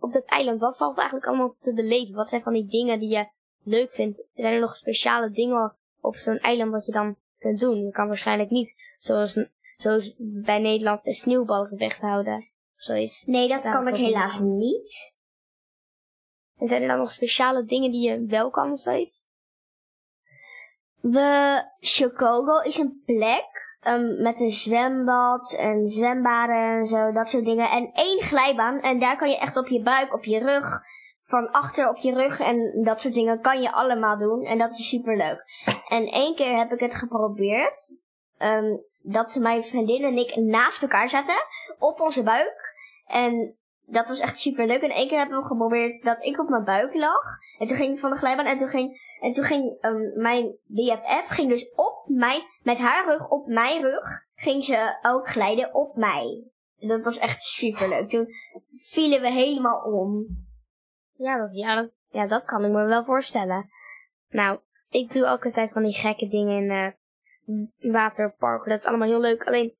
op 0.00 0.12
dat 0.12 0.24
eiland, 0.24 0.60
wat 0.60 0.76
valt 0.76 0.96
eigenlijk 0.96 1.26
allemaal 1.26 1.54
te 1.58 1.74
beleven? 1.74 2.14
Wat 2.14 2.28
zijn 2.28 2.42
van 2.42 2.52
die 2.52 2.66
dingen 2.66 2.98
die 2.98 3.08
je 3.08 3.28
leuk 3.62 3.92
vindt? 3.92 4.22
Zijn 4.34 4.54
er 4.54 4.60
nog 4.60 4.76
speciale 4.76 5.30
dingen 5.30 5.76
op 6.00 6.16
zo'n 6.16 6.38
eiland 6.38 6.70
wat 6.70 6.86
je 6.86 6.92
dan 6.92 7.16
kunt 7.38 7.60
doen? 7.60 7.84
Je 7.84 7.90
kan 7.90 8.06
waarschijnlijk 8.06 8.50
niet, 8.50 8.74
zoals, 9.00 9.46
zoals 9.76 10.14
bij 10.18 10.58
Nederland, 10.58 11.06
een 11.06 11.12
sneeuwballengevecht 11.12 12.00
houden. 12.00 12.36
Of 12.36 12.82
zoiets. 12.82 13.24
Nee, 13.26 13.48
dat 13.48 13.62
kan 13.62 13.88
ik 13.88 13.96
helaas 13.96 14.40
niet. 14.40 15.16
En 16.58 16.68
zijn 16.68 16.82
er 16.82 16.88
dan 16.88 16.98
nog 16.98 17.12
speciale 17.12 17.64
dingen 17.64 17.90
die 17.90 18.10
je 18.10 18.26
wel 18.26 18.50
kan 18.50 18.72
of 18.72 18.80
zoiets? 18.80 19.26
We... 21.00 21.62
Chicago 21.80 22.58
is 22.60 22.76
een 22.76 23.02
plek. 23.04 23.67
Ehm, 23.88 24.22
met 24.22 24.40
een 24.40 24.50
zwembad 24.50 25.52
en 25.52 25.86
zwembaden 25.86 26.78
en 26.78 26.86
zo, 26.86 27.12
dat 27.12 27.28
soort 27.28 27.44
dingen. 27.44 27.70
En 27.70 27.90
één 27.92 28.22
glijbaan 28.22 28.80
en 28.80 28.98
daar 28.98 29.16
kan 29.16 29.30
je 29.30 29.38
echt 29.38 29.56
op 29.56 29.66
je 29.66 29.82
buik, 29.82 30.14
op 30.14 30.24
je 30.24 30.38
rug, 30.38 30.80
van 31.24 31.50
achter 31.50 31.88
op 31.88 31.96
je 31.96 32.12
rug 32.14 32.40
en 32.40 32.82
dat 32.82 33.00
soort 33.00 33.14
dingen 33.14 33.40
kan 33.40 33.62
je 33.62 33.72
allemaal 33.72 34.18
doen. 34.18 34.42
En 34.44 34.58
dat 34.58 34.70
is 34.70 34.88
super 34.88 35.16
leuk. 35.16 35.44
En 35.88 36.06
één 36.06 36.34
keer 36.34 36.56
heb 36.56 36.72
ik 36.72 36.80
het 36.80 36.94
geprobeerd. 36.94 37.98
ehm, 38.38 38.76
dat 39.02 39.36
mijn 39.40 39.64
vriendin 39.64 40.04
en 40.04 40.16
ik 40.16 40.36
naast 40.36 40.82
elkaar 40.82 41.08
zaten 41.08 41.34
op 41.78 42.00
onze 42.00 42.22
buik. 42.22 42.74
En 43.06 43.58
dat 43.90 44.08
was 44.08 44.20
echt 44.20 44.38
super 44.38 44.66
leuk. 44.66 44.82
En 44.82 44.90
één 44.90 45.08
keer 45.08 45.18
hebben 45.18 45.38
we 45.38 45.46
geprobeerd 45.46 46.02
dat 46.02 46.24
ik 46.24 46.38
op 46.40 46.48
mijn 46.48 46.64
buik 46.64 46.94
lag. 46.94 47.22
En 47.58 47.66
toen 47.66 47.76
ging 47.76 47.92
ik 47.92 47.98
van 47.98 48.10
de 48.10 48.16
glijbaan 48.16 48.46
en 48.46 48.58
toen 48.58 48.68
ging, 48.68 49.16
en 49.20 49.32
toen 49.32 49.44
ging 49.44 49.76
ehm, 49.80 50.20
mijn 50.20 50.56
BFF 50.66 51.28
ging 51.28 51.48
dus 51.48 51.72
op 51.74 52.04
mijn, 52.06 52.42
met 52.62 52.78
haar 52.78 53.04
rug 53.04 53.28
op 53.28 53.46
mijn 53.46 53.82
rug, 53.82 54.26
ging 54.34 54.64
ze 54.64 54.98
ook 55.02 55.28
glijden 55.28 55.74
op 55.74 55.96
mij. 55.96 56.44
En 56.78 56.88
dat 56.88 57.04
was 57.04 57.18
echt 57.18 57.42
super 57.42 57.88
leuk. 57.88 58.08
Toen 58.08 58.26
vielen 58.90 59.20
we 59.20 59.30
helemaal 59.30 59.82
om. 59.82 60.26
Ja, 61.12 61.38
dat, 61.38 61.54
ja, 61.54 61.74
dat, 61.74 61.90
ja, 62.08 62.26
dat 62.26 62.44
kan 62.44 62.64
ik 62.64 62.70
me 62.70 62.84
wel 62.84 63.04
voorstellen. 63.04 63.70
Nou, 64.28 64.58
ik 64.88 65.12
doe 65.12 65.26
ook 65.26 65.44
altijd 65.44 65.72
van 65.72 65.82
die 65.82 65.94
gekke 65.94 66.28
dingen 66.28 66.56
in 66.56 66.68
w- 66.68 67.92
waterparken. 67.92 68.68
Dat 68.68 68.78
is 68.78 68.84
allemaal 68.84 69.08
heel 69.08 69.20
leuk. 69.20 69.44
Alleen, 69.46 69.74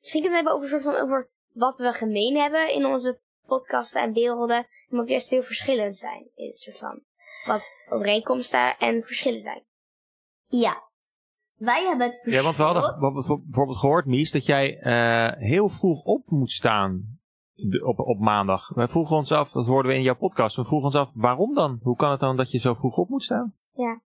misschien 0.00 0.22
kunnen 0.22 0.42
we 0.42 0.48
het 0.48 0.52
hebben 0.52 0.52
over, 0.52 0.80
soort 0.80 0.96
van, 0.96 1.04
over 1.04 1.30
wat 1.52 1.78
we 1.78 1.92
gemeen 1.92 2.36
hebben 2.40 2.72
in 2.72 2.86
onze 2.86 3.22
podcasten 3.46 4.02
en 4.02 4.12
beelden. 4.12 4.66
Die 4.88 5.04
juist 5.04 5.30
heel 5.30 5.42
verschillend 5.42 5.96
zijn. 5.96 6.28
In 6.34 6.46
het 6.46 6.56
soort 6.56 6.78
van 6.78 7.00
wat 7.46 7.70
overeenkomsten 7.90 8.76
en 8.78 9.02
verschillen 9.04 9.40
zijn. 9.42 9.62
Ja. 10.46 10.82
Wij 11.56 11.84
hebben 11.86 12.06
het 12.06 12.20
Ja, 12.24 12.42
want 12.42 12.56
we 12.56 12.62
hadden 12.62 12.98
bijvoorbeeld 13.00 13.78
gehoord, 13.78 14.06
Mies, 14.06 14.30
dat 14.32 14.46
jij 14.46 14.78
eh, 14.78 15.32
heel 15.38 15.68
vroeg 15.68 16.02
op 16.02 16.22
moet 16.26 16.50
staan 16.50 17.18
de- 17.54 17.84
op, 17.86 17.98
op 17.98 18.18
maandag. 18.18 18.68
Wij 18.74 18.88
vroegen 18.88 19.16
ons 19.16 19.32
af, 19.32 19.50
dat 19.50 19.66
hoorden 19.66 19.90
we 19.90 19.96
in 19.96 20.02
jouw 20.02 20.16
podcast, 20.16 20.56
we 20.56 20.64
vroegen 20.64 20.86
ons 20.88 20.96
af, 20.98 21.10
waarom 21.14 21.54
dan? 21.54 21.78
Hoe 21.82 21.96
kan 21.96 22.10
het 22.10 22.20
dan 22.20 22.36
dat 22.36 22.50
je 22.50 22.58
zo 22.58 22.74
vroeg 22.74 22.96
op 22.96 23.08
moet 23.08 23.22
staan? 23.24 23.54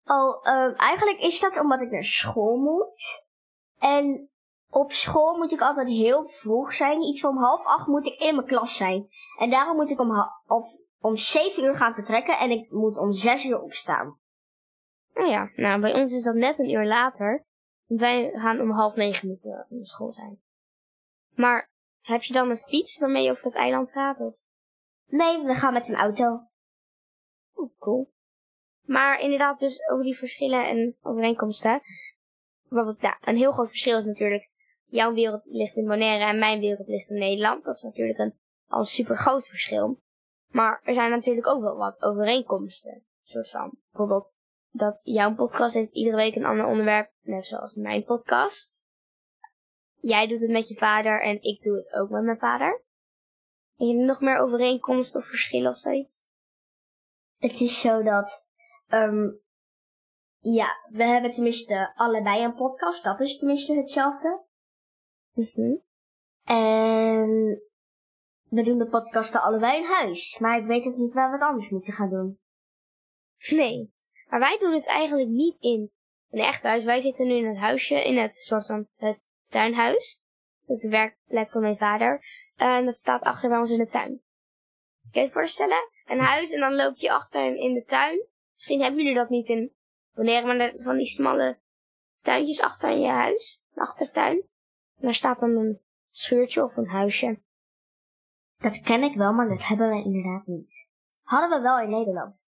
Oh, 0.06 0.46
ehm, 0.46 0.72
eigenlijk 0.76 1.20
is 1.20 1.40
dat 1.40 1.60
omdat 1.60 1.80
ik 1.80 1.90
naar 1.90 2.04
school 2.04 2.56
moet. 2.56 3.24
En 3.78 4.28
op 4.74 4.92
school 4.92 5.36
moet 5.36 5.52
ik 5.52 5.60
altijd 5.60 5.88
heel 5.88 6.26
vroeg 6.26 6.74
zijn. 6.74 7.02
Iets 7.02 7.20
van 7.20 7.30
om 7.30 7.42
half 7.42 7.64
acht 7.64 7.86
moet 7.86 8.06
ik 8.06 8.20
in 8.20 8.34
mijn 8.34 8.46
klas 8.46 8.76
zijn. 8.76 9.08
En 9.38 9.50
daarom 9.50 9.76
moet 9.76 9.90
ik 9.90 10.00
om, 10.00 10.10
op, 10.46 10.66
om 10.98 11.16
zeven 11.16 11.64
uur 11.64 11.74
gaan 11.74 11.94
vertrekken 11.94 12.38
en 12.38 12.50
ik 12.50 12.70
moet 12.70 12.98
om 12.98 13.12
zes 13.12 13.44
uur 13.44 13.60
opstaan. 13.60 14.18
Nou 15.14 15.28
ja, 15.28 15.50
nou, 15.56 15.80
bij 15.80 15.94
ons 16.02 16.12
is 16.12 16.22
dat 16.22 16.34
net 16.34 16.58
een 16.58 16.70
uur 16.70 16.86
later. 16.86 17.44
Wij 17.86 18.30
gaan 18.34 18.60
om 18.60 18.70
half 18.70 18.96
negen 18.96 19.28
moeten 19.28 19.50
we 19.50 19.76
op 19.76 19.84
school 19.84 20.12
zijn. 20.12 20.40
Maar 21.34 21.70
heb 22.00 22.22
je 22.22 22.32
dan 22.32 22.50
een 22.50 22.56
fiets 22.56 22.98
waarmee 22.98 23.24
je 23.24 23.30
over 23.30 23.44
het 23.44 23.54
eiland 23.54 23.92
gaat? 23.92 24.20
Of? 24.20 24.34
Nee, 25.06 25.42
we 25.42 25.54
gaan 25.54 25.72
met 25.72 25.88
een 25.88 25.96
auto. 25.96 26.40
Oeh, 27.56 27.70
cool. 27.78 28.12
Maar 28.82 29.20
inderdaad, 29.20 29.58
dus 29.58 29.88
over 29.88 30.04
die 30.04 30.16
verschillen 30.16 30.68
en 30.68 30.96
overeenkomsten. 31.02 31.80
Bijvoorbeeld, 32.68 33.00
nou, 33.00 33.14
een 33.20 33.36
heel 33.36 33.52
groot 33.52 33.68
verschil 33.68 33.98
is 33.98 34.04
natuurlijk. 34.04 34.52
Jouw 34.94 35.14
wereld 35.14 35.46
ligt 35.46 35.76
in 35.76 35.86
Bonaire 35.86 36.24
en 36.24 36.38
mijn 36.38 36.60
wereld 36.60 36.88
ligt 36.88 37.08
in 37.08 37.18
Nederland. 37.18 37.64
Dat 37.64 37.76
is 37.76 37.82
natuurlijk 37.82 38.18
een 38.18 38.34
al 38.68 38.84
super 38.84 39.16
groot 39.16 39.46
verschil. 39.46 40.00
Maar 40.46 40.80
er 40.84 40.94
zijn 40.94 41.10
natuurlijk 41.10 41.46
ook 41.46 41.60
wel 41.60 41.76
wat 41.76 42.02
overeenkomsten. 42.02 43.04
Soort 43.22 43.50
van. 43.50 43.78
Bijvoorbeeld 43.90 44.34
dat 44.70 45.00
jouw 45.02 45.34
podcast 45.34 45.74
heeft 45.74 45.94
iedere 45.94 46.16
week 46.16 46.34
een 46.34 46.44
ander 46.44 46.66
onderwerp. 46.66 47.10
Net 47.20 47.44
zoals 47.44 47.74
mijn 47.74 48.04
podcast. 48.04 48.82
Jij 50.00 50.26
doet 50.26 50.40
het 50.40 50.50
met 50.50 50.68
je 50.68 50.74
vader 50.74 51.22
en 51.22 51.42
ik 51.42 51.62
doe 51.62 51.76
het 51.76 51.92
ook 51.92 52.10
met 52.10 52.22
mijn 52.22 52.38
vader. 52.38 52.84
En 53.76 53.86
je 53.86 53.94
nog 53.94 54.20
meer 54.20 54.38
overeenkomsten 54.38 55.20
of 55.20 55.26
verschillen 55.26 55.70
of 55.70 55.76
zoiets? 55.76 56.24
Het 57.38 57.60
is 57.60 57.80
zo 57.80 58.02
dat, 58.02 58.46
ehm, 58.88 59.30
ja, 60.38 60.68
we 60.90 61.04
hebben 61.04 61.30
tenminste 61.30 61.92
allebei 61.94 62.44
een 62.44 62.54
podcast. 62.54 63.04
Dat 63.04 63.20
is 63.20 63.38
tenminste 63.38 63.76
hetzelfde. 63.76 64.52
Mhm. 65.34 65.74
En 66.44 67.62
we 68.48 68.62
doen 68.62 68.78
de 68.78 68.88
podcasten 68.88 69.42
allebei 69.42 69.76
in 69.76 69.84
huis. 69.84 70.38
Maar 70.38 70.58
ik 70.58 70.66
weet 70.66 70.86
ook 70.86 70.96
niet 70.96 71.12
waar 71.12 71.26
we 71.28 71.36
het 71.36 71.44
anders 71.46 71.68
moeten 71.68 71.92
gaan 71.92 72.10
doen. 72.10 72.38
Nee. 73.50 73.92
Maar 74.28 74.40
wij 74.40 74.58
doen 74.58 74.72
het 74.72 74.86
eigenlijk 74.86 75.28
niet 75.28 75.56
in 75.60 75.90
een 76.30 76.40
echt 76.40 76.62
huis. 76.62 76.84
Wij 76.84 77.00
zitten 77.00 77.26
nu 77.26 77.34
in 77.34 77.46
het 77.48 77.56
huisje, 77.56 78.04
in 78.04 78.16
het 78.16 78.34
soort 78.34 78.66
van 78.66 78.88
het 78.96 79.26
tuinhuis. 79.48 80.22
Dat 80.66 80.76
is 80.76 80.82
de 80.82 80.88
werkplek 80.88 81.50
van 81.50 81.60
mijn 81.60 81.76
vader. 81.76 82.24
En 82.56 82.84
dat 82.84 82.96
staat 82.96 83.22
achter 83.22 83.48
bij 83.48 83.58
ons 83.58 83.70
in 83.70 83.78
de 83.78 83.86
tuin. 83.86 84.22
Kun 85.10 85.20
je 85.20 85.26
het 85.26 85.32
voorstellen? 85.32 85.88
Een 86.06 86.18
huis 86.18 86.50
en 86.50 86.60
dan 86.60 86.74
loop 86.74 86.96
je 86.96 87.12
achter 87.12 87.54
in- 87.56 87.74
de 87.74 87.84
tuin. 87.84 88.26
Misschien 88.54 88.80
hebben 88.80 89.00
jullie 89.00 89.16
dat 89.18 89.28
niet 89.28 89.48
in 89.48 89.72
Bonaire, 90.14 90.54
maar 90.54 90.72
van 90.76 90.96
die 90.96 91.06
smalle 91.06 91.58
tuintjes 92.22 92.60
achter 92.60 92.90
in 92.90 93.00
je 93.00 93.08
huis. 93.08 93.62
Een 93.74 93.82
achtertuin. 93.82 94.48
Daar 95.04 95.14
staat 95.14 95.38
dan 95.38 95.56
een 95.56 95.80
schuurtje 96.10 96.64
of 96.64 96.76
een 96.76 96.88
huisje. 96.88 97.42
Dat 98.56 98.80
ken 98.80 99.02
ik 99.02 99.14
wel, 99.14 99.32
maar 99.32 99.48
dat 99.48 99.64
hebben 99.64 99.90
we 99.90 100.04
inderdaad 100.04 100.46
niet. 100.46 100.88
Hadden 101.22 101.58
we 101.58 101.62
wel 101.62 101.80
in 101.80 101.90
Nederland. 101.90 102.42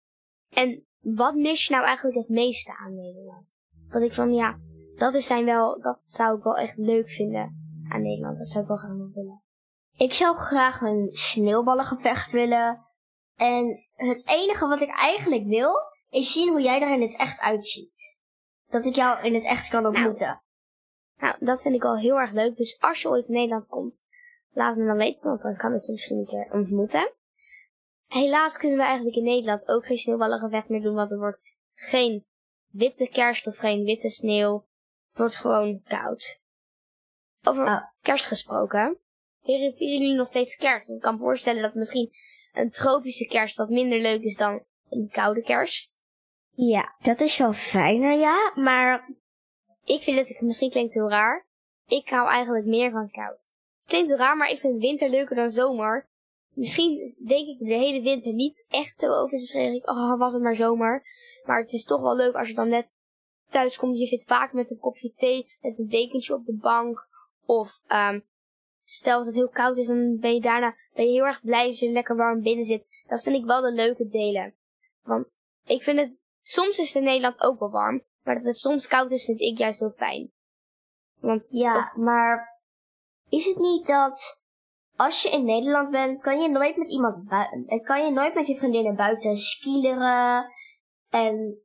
En 0.49 0.87
wat 1.01 1.35
mis 1.35 1.67
je 1.67 1.73
nou 1.73 1.87
eigenlijk 1.87 2.17
het 2.17 2.29
meeste 2.29 2.77
aan 2.77 2.95
Nederland? 2.95 3.47
Dat 3.89 4.03
ik 4.03 4.13
van, 4.13 4.33
ja, 4.33 4.59
dat 4.97 5.15
is 5.15 5.27
zijn 5.27 5.45
wel, 5.45 5.81
dat 5.81 5.99
zou 6.03 6.37
ik 6.37 6.43
wel 6.43 6.57
echt 6.57 6.77
leuk 6.77 7.11
vinden 7.11 7.57
aan 7.89 8.03
Nederland. 8.03 8.39
Dat 8.39 8.49
zou 8.49 8.63
ik 8.63 8.69
wel 8.69 8.79
graag 8.79 9.15
willen. 9.15 9.43
Ik 9.97 10.13
zou 10.13 10.37
graag 10.37 10.81
een 10.81 11.09
sneeuwballengevecht 11.11 12.33
willen. 12.33 12.87
En 13.37 13.89
het 13.95 14.29
enige 14.29 14.67
wat 14.67 14.81
ik 14.81 14.91
eigenlijk 14.91 15.45
wil, 15.45 15.75
is 16.11 16.33
zien 16.33 16.49
hoe 16.49 16.63
jij 16.63 16.83
er 16.83 16.95
in 16.95 17.03
het 17.03 17.17
echt 17.17 17.41
uitziet. 17.41 18.19
Dat 18.67 18.85
ik 18.85 18.95
jou 18.95 19.25
in 19.25 19.35
het 19.35 19.45
echt 19.45 19.69
kan 19.69 19.87
ontmoeten. 19.87 20.27
Nou, 20.27 20.39
dat 21.39 21.63
vind 21.63 21.75
ik 21.75 21.85
al 21.85 21.99
heel 21.99 22.19
erg 22.19 22.33
leuk. 22.33 22.57
Dus 22.57 22.81
als 22.81 23.03
je 23.03 23.09
ooit 23.09 23.29
in 23.29 23.35
Nederland 23.35 23.67
komt, 23.67 24.01
laat 24.53 24.77
me 24.77 24.87
dan 24.87 24.97
weten, 24.97 25.29
want 25.29 25.43
dan 25.43 25.57
kan 25.57 25.75
ik 25.75 25.85
je 25.85 25.93
misschien 25.93 26.19
een 26.19 26.27
keer 26.27 26.49
ontmoeten. 26.53 27.13
Helaas 28.07 28.57
kunnen 28.57 28.79
we 28.79 28.85
eigenlijk 28.85 29.17
in 29.17 29.25
Nederland 29.25 29.69
ook 29.69 29.87
geen 29.87 29.99
sneeuwballengevecht 29.99 30.69
meer 30.69 30.83
doen, 30.83 30.95
want 30.95 31.11
er 31.11 31.19
wordt 31.19 31.41
geen 31.75 32.25
witte 32.71 33.09
kerst 33.09 33.47
of 33.47 33.57
geen 33.57 33.85
witte 33.85 34.11
sneeuw. 34.11 34.67
Het 35.09 35.19
wordt 35.19 35.37
gewoon 35.37 35.83
koud. 35.83 36.41
Over 37.43 37.93
kerst 38.01 38.27
gesproken. 38.27 38.99
Vieren 39.43 39.75
jullie 39.77 40.15
nog 40.15 40.29
steeds 40.29 40.57
kerst? 40.57 40.89
Ik 40.89 41.01
kan 41.01 41.15
me 41.15 41.21
voorstellen 41.21 41.63
dat 41.63 41.75
misschien 41.75 42.11
een 42.53 42.71
tropische 42.71 43.27
kerst 43.27 43.57
wat 43.57 43.69
minder 43.69 44.01
leuk 44.01 44.23
is 44.23 44.37
dan 44.37 44.65
een 44.89 45.09
koude 45.13 45.43
kerst. 45.43 45.99
Ja, 46.51 46.95
dat 46.99 47.21
is 47.21 47.37
wel 47.37 47.53
fijner, 47.53 48.19
ja. 48.19 48.53
Maar 48.55 49.11
Ik 49.85 50.03
vind 50.03 50.29
het, 50.29 50.41
misschien 50.41 50.71
klinkt 50.71 50.95
heel 50.95 51.11
raar. 51.11 51.47
Ik 51.87 52.09
hou 52.09 52.29
eigenlijk 52.29 52.67
meer 52.67 52.91
van 52.91 53.11
koud. 53.11 53.51
Klinkt 53.87 54.09
heel 54.09 54.19
raar, 54.19 54.37
maar 54.37 54.51
ik 54.51 54.59
vind 54.59 54.81
winter 54.81 55.09
leuker 55.09 55.37
dan 55.37 55.51
zomer. 55.51 56.09
Misschien 56.55 57.15
denk 57.27 57.49
ik 57.49 57.59
de 57.59 57.75
hele 57.75 58.03
winter 58.03 58.33
niet 58.33 58.65
echt 58.69 58.99
zo 58.99 59.13
over 59.13 59.39
te 59.39 59.45
schrijven. 59.45 59.89
Oh, 59.89 60.19
was 60.19 60.33
het 60.33 60.43
maar 60.43 60.57
zomer. 60.57 61.03
Maar 61.45 61.61
het 61.61 61.73
is 61.73 61.85
toch 61.85 62.01
wel 62.01 62.17
leuk 62.17 62.35
als 62.35 62.49
je 62.49 62.55
dan 62.55 62.69
net 62.69 62.93
thuis 63.49 63.77
komt. 63.77 63.99
Je 63.99 64.07
zit 64.07 64.25
vaak 64.25 64.53
met 64.53 64.71
een 64.71 64.79
kopje 64.79 65.13
thee, 65.15 65.47
met 65.61 65.79
een 65.79 65.89
dekentje 65.89 66.35
op 66.35 66.45
de 66.45 66.57
bank. 66.57 67.09
Of 67.45 67.81
ehm 67.87 68.21
stel 68.85 69.17
dat 69.17 69.27
het 69.27 69.35
heel 69.35 69.49
koud 69.49 69.77
is, 69.77 69.87
dan 69.87 70.19
ben 70.19 70.35
je 70.35 70.41
daarna 70.41 70.75
ben 70.95 71.05
je 71.05 71.13
heel 71.13 71.27
erg 71.27 71.43
blij 71.43 71.67
als 71.67 71.79
je 71.79 71.91
lekker 71.91 72.17
warm 72.17 72.43
binnen 72.43 72.65
zit. 72.65 72.87
Dat 73.07 73.23
vind 73.23 73.37
ik 73.37 73.45
wel 73.45 73.61
de 73.61 73.73
leuke 73.73 74.07
delen. 74.07 74.55
Want 75.03 75.35
ik 75.65 75.83
vind 75.83 75.99
het, 75.99 76.19
soms 76.43 76.79
is 76.79 76.87
het 76.87 76.97
in 76.97 77.03
Nederland 77.03 77.41
ook 77.41 77.59
wel 77.59 77.71
warm. 77.71 78.03
Maar 78.25 78.35
dat 78.35 78.45
het 78.45 78.59
soms 78.59 78.87
koud 78.87 79.11
is, 79.11 79.25
vind 79.25 79.41
ik 79.41 79.59
juist 79.59 79.81
heel 79.81 79.91
fijn. 79.97 80.33
Want 81.21 81.47
ja, 81.51 81.79
Of- 81.79 81.97
maar 81.97 82.61
is 83.29 83.45
het 83.45 83.59
niet 83.59 83.87
dat 83.87 84.43
als 84.97 85.23
je 85.23 85.31
in 85.31 85.45
Nederland 85.45 85.91
bent, 85.91 86.21
kan 86.21 86.41
je 86.41 86.49
nooit 86.49 86.77
met 86.77 86.91
iemand 86.91 87.29
buiten, 87.29 87.83
kan 87.83 88.05
je 88.05 88.11
nooit 88.13 88.35
met 88.35 88.47
je 88.47 88.57
vriendinnen 88.57 88.97
buiten 88.97 89.37
skileren 89.37 90.53
en 91.11 91.59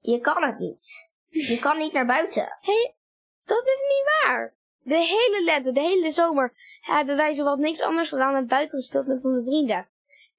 je 0.00 0.18
kan 0.18 0.42
het 0.42 0.58
niet. 0.58 1.12
Je 1.28 1.58
kan 1.60 1.78
niet 1.78 1.92
naar 1.92 2.06
buiten. 2.06 2.58
dat 3.44 3.64
is 3.66 3.80
niet 3.82 4.22
waar. 4.22 4.54
De 4.82 4.96
hele 4.96 5.42
lente, 5.44 5.72
de 5.72 5.80
hele 5.80 6.10
zomer 6.10 6.52
hebben 6.80 7.16
wij 7.16 7.34
zowat 7.34 7.58
niks 7.58 7.82
anders 7.82 8.08
gedaan 8.08 8.32
dan 8.32 8.46
buiten 8.46 8.78
gespeeld 8.78 9.06
met 9.06 9.24
onze 9.24 9.42
vrienden. 9.44 9.88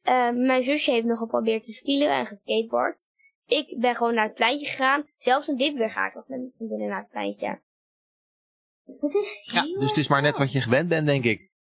Eh, 0.02 0.30
mijn 0.30 0.64
zusje 0.64 0.92
heeft 0.92 1.06
nog 1.06 1.20
geprobeerd 1.20 1.64
te 1.64 1.72
skileren 1.74 2.16
en 2.16 2.26
geskateboard. 2.26 3.04
Ik 3.46 3.80
ben 3.80 3.96
gewoon 3.96 4.14
naar 4.14 4.26
het 4.26 4.34
pleintje 4.34 4.66
gegaan. 4.66 5.08
Zelfs 5.18 5.48
in 5.48 5.58
dit 5.58 5.78
weer 5.78 5.90
ga 5.90 6.08
ik 6.08 6.14
nog 6.14 6.28
met 6.28 6.40
mijn 6.40 6.52
vriendinnen 6.56 6.88
naar 6.88 7.00
het 7.00 7.10
pleintje. 7.10 7.62
Het 8.86 9.14
is 9.14 9.52
Ja, 9.54 9.62
heel 9.62 9.80
dus 9.80 9.90
het 9.90 9.98
is 9.98 10.08
maar 10.08 10.22
net 10.22 10.38
wat 10.38 10.52
je 10.52 10.62
gewend 10.62 10.90
bent, 10.90 11.06
denk 11.06 11.24
ik. 11.24 11.54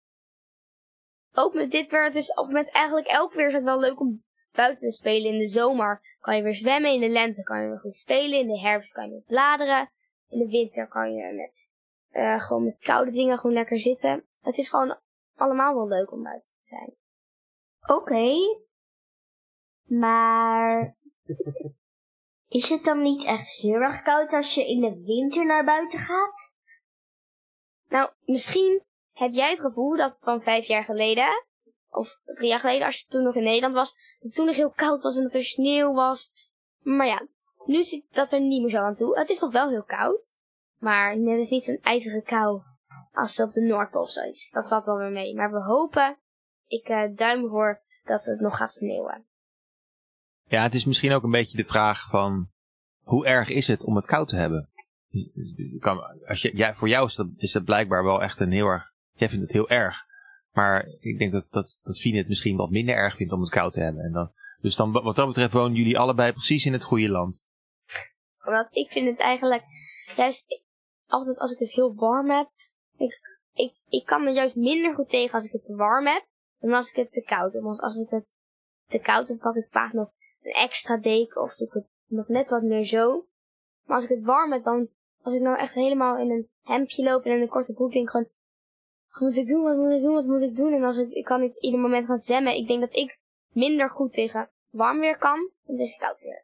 Ook 1.32 1.54
met 1.54 1.72
dit 1.72 1.90
weer, 1.90 2.04
het 2.04 2.16
is 2.16 2.38
ook 2.38 2.52
met 2.52 2.70
eigenlijk 2.70 3.08
elk 3.08 3.34
weer 3.34 3.48
is 3.48 3.54
het 3.54 3.64
wel 3.64 3.80
leuk 3.80 4.00
om 4.00 4.24
buiten 4.52 4.88
te 4.88 4.96
spelen. 4.96 5.32
In 5.32 5.40
de 5.40 5.48
zomer 5.48 6.18
kan 6.20 6.36
je 6.36 6.44
weer 6.44 6.54
zwemmen, 6.54 6.94
in 6.94 7.00
de 7.00 7.10
lente 7.10 7.44
kan 7.44 7.62
je 7.62 7.68
weer 7.68 7.80
goed 7.80 7.96
spelen, 7.96 8.40
in 8.40 8.48
de 8.48 8.60
herfst 8.60 8.92
kan 8.92 9.10
je 9.10 9.24
bladeren, 9.28 9.92
in 10.28 10.40
de 10.40 10.48
winter 10.48 10.88
kan 10.88 11.14
je 11.14 11.34
met 11.34 11.70
eh, 12.10 12.42
gewoon 12.42 12.64
met 12.64 12.80
koude 12.80 13.12
dingen 13.12 13.38
gewoon 13.38 13.56
lekker 13.56 13.80
zitten. 13.80 14.28
Het 14.42 14.58
is 14.58 14.70
gewoon 14.70 15.00
allemaal 15.36 15.76
wel 15.76 15.88
leuk 15.88 16.12
om 16.12 16.24
buiten 16.24 16.52
te 16.52 16.68
zijn. 16.68 16.96
Oké. 17.98 18.36
Maar 19.84 20.96
is 22.48 22.70
het 22.70 22.84
dan 22.84 23.02
niet 23.02 23.24
echt 23.24 23.50
heel 23.50 23.82
erg 23.82 24.02
koud 24.02 24.34
als 24.34 24.54
je 24.54 24.68
in 24.68 24.82
de 24.82 25.04
winter 25.06 25.46
naar 25.46 25.66
buiten 25.66 26.00
gaat? 26.00 26.56
Nou, 27.88 28.12
misschien 28.26 28.84
heb 29.12 29.32
jij 29.32 29.50
het 29.50 29.60
gevoel 29.60 29.98
dat 29.98 30.20
van 30.20 30.42
vijf 30.42 30.66
jaar 30.66 30.84
geleden, 30.84 31.46
of 31.90 32.20
drie 32.24 32.50
jaar 32.50 32.60
geleden, 32.60 32.86
als 32.86 33.00
je 33.00 33.06
toen 33.08 33.24
nog 33.24 33.36
in 33.36 33.44
Nederland 33.44 33.74
was, 33.74 34.18
dat 34.20 34.34
toen 34.34 34.46
nog 34.46 34.56
heel 34.56 34.72
koud 34.72 35.02
was 35.02 35.16
en 35.16 35.24
dat 35.24 35.34
er 35.34 35.44
sneeuw 35.44 35.94
was. 35.94 36.32
Maar 36.80 37.08
ja, 37.08 37.28
nu 37.66 37.84
zit 37.84 38.06
dat 38.12 38.32
er 38.32 38.42
niet 38.42 38.62
meer 38.62 38.72
zo 38.72 38.78
aan 38.78 38.96
toe. 38.96 39.18
Het 39.18 39.30
is 39.30 39.40
nog 39.40 39.52
wel 39.52 39.70
heel 39.70 39.84
koud, 39.84 40.40
maar 40.78 41.14
het 41.14 41.40
is 41.40 41.50
niet 41.50 41.64
zo'n 41.64 41.80
ijzige 41.82 42.22
kou 42.22 42.62
als 43.12 43.40
op 43.40 43.54
de 43.54 43.62
Noordpool 43.62 44.08
of. 44.08 44.50
Dat 44.52 44.68
valt 44.68 44.86
wel 44.86 44.98
weer 44.98 45.12
mee. 45.12 45.36
Maar 45.36 45.52
we 45.52 45.64
hopen, 45.64 46.18
ik 46.68 46.88
eh 46.88 47.16
duim 47.16 47.50
voor 47.50 47.82
dat 48.04 48.26
het 48.26 48.40
nog 48.40 48.58
gaat 48.58 48.72
sneeuwen. 48.72 49.26
Ja, 50.48 50.62
het 50.62 50.76
is 50.76 50.86
misschien 50.86 51.12
ook 51.12 51.24
een 51.24 51.32
beetje 51.32 51.58
de 51.58 51.66
vraag 51.66 52.10
van 52.10 52.50
hoe 53.04 53.26
erg 53.26 53.50
is 53.50 53.68
het 53.68 53.84
om 53.84 53.96
het 53.96 54.06
koud 54.06 54.28
te 54.28 54.36
hebben? 54.36 54.70
Als 56.28 56.42
je, 56.42 56.72
voor 56.74 56.90
jou 56.90 57.06
is 57.06 57.16
dat, 57.16 57.28
is 57.38 57.52
dat 57.52 57.64
blijkbaar 57.64 58.04
wel 58.04 58.22
echt 58.22 58.40
een 58.40 58.52
heel 58.52 58.68
erg. 58.68 58.92
Jij 59.14 59.30
vindt 59.30 59.44
het 59.44 59.54
heel 59.54 59.70
erg. 59.70 60.06
Maar 60.52 60.88
ik 61.00 61.18
denk 61.18 61.32
dat, 61.32 61.46
dat, 61.50 61.78
dat 61.82 62.00
Fien 62.00 62.16
het 62.16 62.28
misschien 62.28 62.58
wat 62.58 62.70
minder 62.70 62.96
erg 62.96 63.16
vindt 63.16 63.34
om 63.34 63.42
het 63.42 63.50
koud 63.50 63.74
te 63.74 63.80
hebben. 63.80 64.04
En 64.04 64.12
dan, 64.12 64.32
dus 64.62 64.76
dan, 64.76 64.92
wat 64.92 65.16
dat 65.16 65.28
betreft 65.28 65.54
wonen 65.54 65.78
jullie 65.78 66.00
allebei 66.00 66.32
precies 66.32 66.66
in 66.66 66.74
het 66.74 66.84
goede 66.84 67.10
land. 67.10 67.44
Omdat 68.46 68.76
ik 68.76 68.92
vind 68.92 69.08
het 69.08 69.20
eigenlijk, 69.20 69.64
juist 70.16 70.62
altijd 71.08 71.38
als 71.38 71.52
ik 71.52 71.60
het 71.60 71.72
heel 71.72 71.96
warm 71.96 72.30
heb, 72.30 72.50
ik, 72.98 73.20
ik, 73.54 73.74
ik 73.88 74.06
kan 74.06 74.28
er 74.28 74.34
juist 74.34 74.56
minder 74.56 74.94
goed 74.94 75.10
tegen 75.10 75.34
als 75.34 75.46
ik 75.46 75.52
het 75.52 75.64
te 75.64 75.76
warm 75.76 76.06
heb, 76.06 76.26
dan 76.60 76.74
als 76.74 76.90
ik 76.90 76.96
het 76.96 77.12
te 77.12 77.22
koud 77.22 77.54
heb. 77.54 77.62
Want 77.62 77.82
als 77.82 77.98
ik 77.98 78.10
het 78.10 78.32
te 78.86 79.00
koud 79.00 79.28
heb, 79.28 79.40
pak 79.40 79.56
ik 79.56 79.68
vaak 79.70 79.94
nog 79.94 80.12
een 80.44 80.52
extra 80.52 80.98
deken 80.98 81.42
of 81.42 81.56
doe 81.56 81.68
ik 81.68 81.74
het 81.74 81.88
nog 82.08 82.28
net 82.28 82.50
wat 82.50 82.64
meer 82.64 82.86
zo. 82.86 83.26
Maar 83.84 83.96
als 83.96 84.06
ik 84.06 84.10
het 84.10 84.26
warm 84.26 84.52
heb, 84.52 84.64
dan, 84.64 84.90
als 85.22 85.34
ik 85.34 85.42
nou 85.42 85.58
echt 85.58 85.74
helemaal 85.74 86.18
in 86.18 86.32
een 86.32 86.50
hemdje 86.62 87.04
loop 87.04 87.24
en 87.24 87.32
in 87.32 87.42
een 87.42 87.48
korte 87.48 87.74
broek, 87.74 87.92
denk 87.92 88.06
ik 88.06 88.12
gewoon, 88.12 88.30
wat 89.10 89.22
moet 89.22 89.38
ik 89.38 89.48
doen, 89.48 89.64
wat 89.64 89.78
moet 89.78 89.92
ik 89.92 90.02
doen, 90.02 90.14
wat 90.14 90.26
moet 90.26 90.42
ik 90.42 90.56
doen? 90.56 90.74
En 90.74 90.84
als 90.84 90.98
ik, 90.98 91.12
ik 91.12 91.26
kan 91.26 91.42
niet 91.42 91.56
ieder 91.56 91.80
moment 91.80 92.06
gaan 92.06 92.18
zwemmen, 92.18 92.56
ik 92.56 92.68
denk 92.68 92.82
dat 92.82 92.96
ik 92.96 93.20
minder 93.52 93.90
goed 93.90 94.14
tegen 94.14 94.50
warm 94.70 95.00
weer 95.00 95.18
kan 95.18 95.52
dan 95.66 95.76
tegen 95.76 96.00
koud 96.00 96.22
weer. 96.22 96.44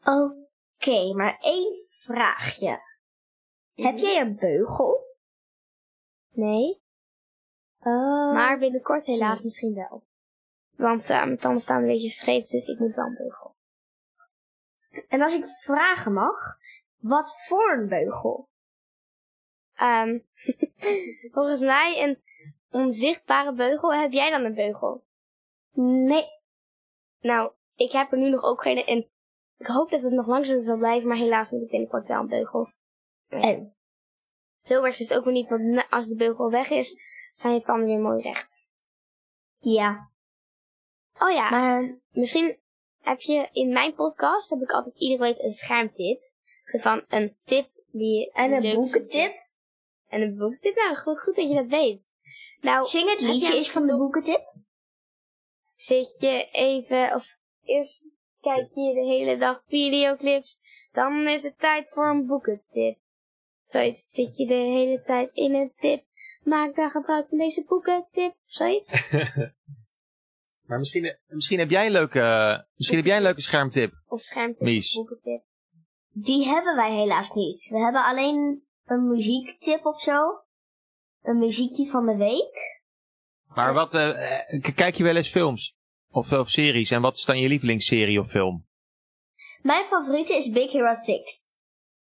Oké, 0.00 1.14
maar 1.14 1.38
één 1.40 1.74
vraagje. 1.88 2.82
Heb 3.74 3.96
jij 3.96 4.20
een 4.20 4.36
beugel? 4.36 5.04
Nee. 6.32 6.82
Oh. 7.80 8.32
Maar 8.32 8.58
binnenkort 8.58 9.04
helaas 9.04 9.42
misschien 9.42 9.74
wel. 9.74 10.02
Want 10.80 11.10
eh, 11.10 11.24
mijn 11.24 11.38
tanden 11.38 11.60
staan 11.60 11.80
een 11.80 11.88
beetje 11.88 12.08
scheef, 12.08 12.46
dus 12.46 12.66
ik 12.66 12.78
moet 12.78 12.94
wel 12.94 13.04
een 13.04 13.14
beugel. 13.14 13.54
En 15.08 15.22
als 15.22 15.34
ik 15.34 15.46
vragen 15.46 16.12
mag, 16.12 16.58
wat 16.96 17.34
voor 17.46 17.72
een 17.72 17.88
beugel? 17.88 18.48
Ehm, 19.74 20.18
volgens 21.34 21.60
mij 21.60 22.02
een 22.02 22.22
onzichtbare 22.70 23.54
beugel. 23.54 23.94
Heb 23.94 24.12
jij 24.12 24.30
dan 24.30 24.44
een 24.44 24.54
beugel? 24.54 25.04
Nee. 25.72 26.26
Nou, 27.20 27.52
ik 27.74 27.92
heb 27.92 28.12
er 28.12 28.18
nu 28.18 28.30
nog 28.30 28.42
ook 28.42 28.62
geen. 28.62 28.84
En 28.84 29.08
ik 29.56 29.66
hoop 29.66 29.90
dat 29.90 30.02
het 30.02 30.12
nog 30.12 30.26
lang 30.26 30.46
zo 30.46 30.62
zal 30.62 30.76
blijven, 30.76 31.08
maar 31.08 31.16
helaas 31.16 31.50
moet 31.50 31.62
ik 31.62 31.70
binnenkort 31.70 32.06
wel 32.06 32.20
een 32.20 32.28
beugel. 32.28 32.68
En? 33.28 33.74
Zo 34.58 34.82
erg 34.82 34.98
is 34.98 35.08
het 35.08 35.18
ook 35.18 35.24
weer 35.24 35.32
niet, 35.32 35.48
want 35.48 35.86
als 35.90 36.06
de 36.06 36.16
beugel 36.16 36.50
weg 36.50 36.70
is, 36.70 36.96
zijn 37.34 37.54
je 37.54 37.62
tanden 37.62 37.86
weer 37.86 38.00
mooi 38.00 38.22
recht. 38.22 38.66
Ja. 39.58 40.09
Oh 41.20 41.30
ja, 41.30 41.50
Maar 41.50 41.98
misschien 42.10 42.58
heb 43.00 43.20
je 43.20 43.48
in 43.52 43.72
mijn 43.72 43.94
podcast 43.94 44.50
heb 44.50 44.60
ik 44.60 44.70
altijd 44.70 44.98
iedere 44.98 45.22
week 45.22 45.38
een 45.38 45.54
schermtip. 45.54 46.22
Dus 46.72 46.82
van 46.82 47.04
een 47.08 47.36
tip 47.44 47.68
die 47.92 48.32
en 48.32 48.52
een 48.52 48.74
boekentip? 48.74 49.48
En 50.08 50.22
een 50.22 50.36
boekentip? 50.36 50.74
Nou, 50.74 50.96
goed, 50.96 51.20
goed 51.20 51.36
dat 51.36 51.48
je 51.48 51.54
dat 51.54 51.68
weet. 51.68 52.08
Nou, 52.60 52.86
Zing 52.86 53.10
het 53.10 53.20
liedje 53.20 53.54
eens 53.54 53.70
van 53.70 53.86
de 53.86 53.96
boekentip. 53.96 54.52
zit 55.74 56.18
je 56.20 56.48
even, 56.52 57.14
of 57.14 57.36
eerst 57.62 58.04
kijk 58.40 58.70
je 58.74 58.94
de 58.94 59.04
hele 59.06 59.36
dag 59.36 59.62
videoclips, 59.66 60.58
dan 60.92 61.28
is 61.28 61.42
het 61.42 61.58
tijd 61.58 61.90
voor 61.90 62.08
een 62.08 62.26
boekentip. 62.26 62.98
Zoiets, 63.66 64.10
zit 64.10 64.36
je 64.36 64.46
de 64.46 64.54
hele 64.54 65.00
tijd 65.00 65.30
in 65.32 65.54
een 65.54 65.72
tip, 65.76 66.04
maak 66.42 66.74
dan 66.74 66.90
gebruik 66.90 67.28
van 67.28 67.38
deze 67.38 67.64
boekentip, 67.64 68.34
zoiets. 68.44 69.10
Maar 70.70 70.78
misschien, 70.78 71.16
misschien, 71.26 71.58
heb, 71.58 71.70
jij 71.70 71.86
een 71.86 71.92
leuke, 71.92 72.66
misschien 72.74 72.98
heb 72.98 73.06
jij 73.06 73.16
een 73.16 73.22
leuke 73.22 73.40
schermtip. 73.40 73.92
Of 74.06 74.20
schermtip, 74.20 74.66
Mies. 74.66 74.94
boekentip. 74.94 75.42
Die 76.12 76.46
hebben 76.46 76.76
wij 76.76 76.92
helaas 76.92 77.32
niet. 77.32 77.68
We 77.70 77.78
hebben 77.78 78.04
alleen 78.04 78.66
een 78.84 79.08
muziektip 79.08 79.86
of 79.86 80.00
zo. 80.00 80.44
Een 81.22 81.38
muziekje 81.38 81.86
van 81.86 82.06
de 82.06 82.16
week. 82.16 82.82
Maar 83.46 83.74
wat, 83.74 83.94
eh, 83.94 84.52
eh, 84.54 84.74
kijk 84.74 84.94
je 84.94 85.02
wel 85.02 85.16
eens 85.16 85.30
films? 85.30 85.76
Of, 86.10 86.32
of 86.32 86.50
series? 86.50 86.90
En 86.90 87.00
wat 87.00 87.16
is 87.16 87.24
dan 87.24 87.38
je 87.38 87.48
lievelingsserie 87.48 88.20
of 88.20 88.28
film? 88.28 88.66
Mijn 89.62 89.84
favoriete 89.84 90.36
is 90.36 90.50
Big 90.50 90.72
Hero 90.72 90.94
6. 90.94 91.54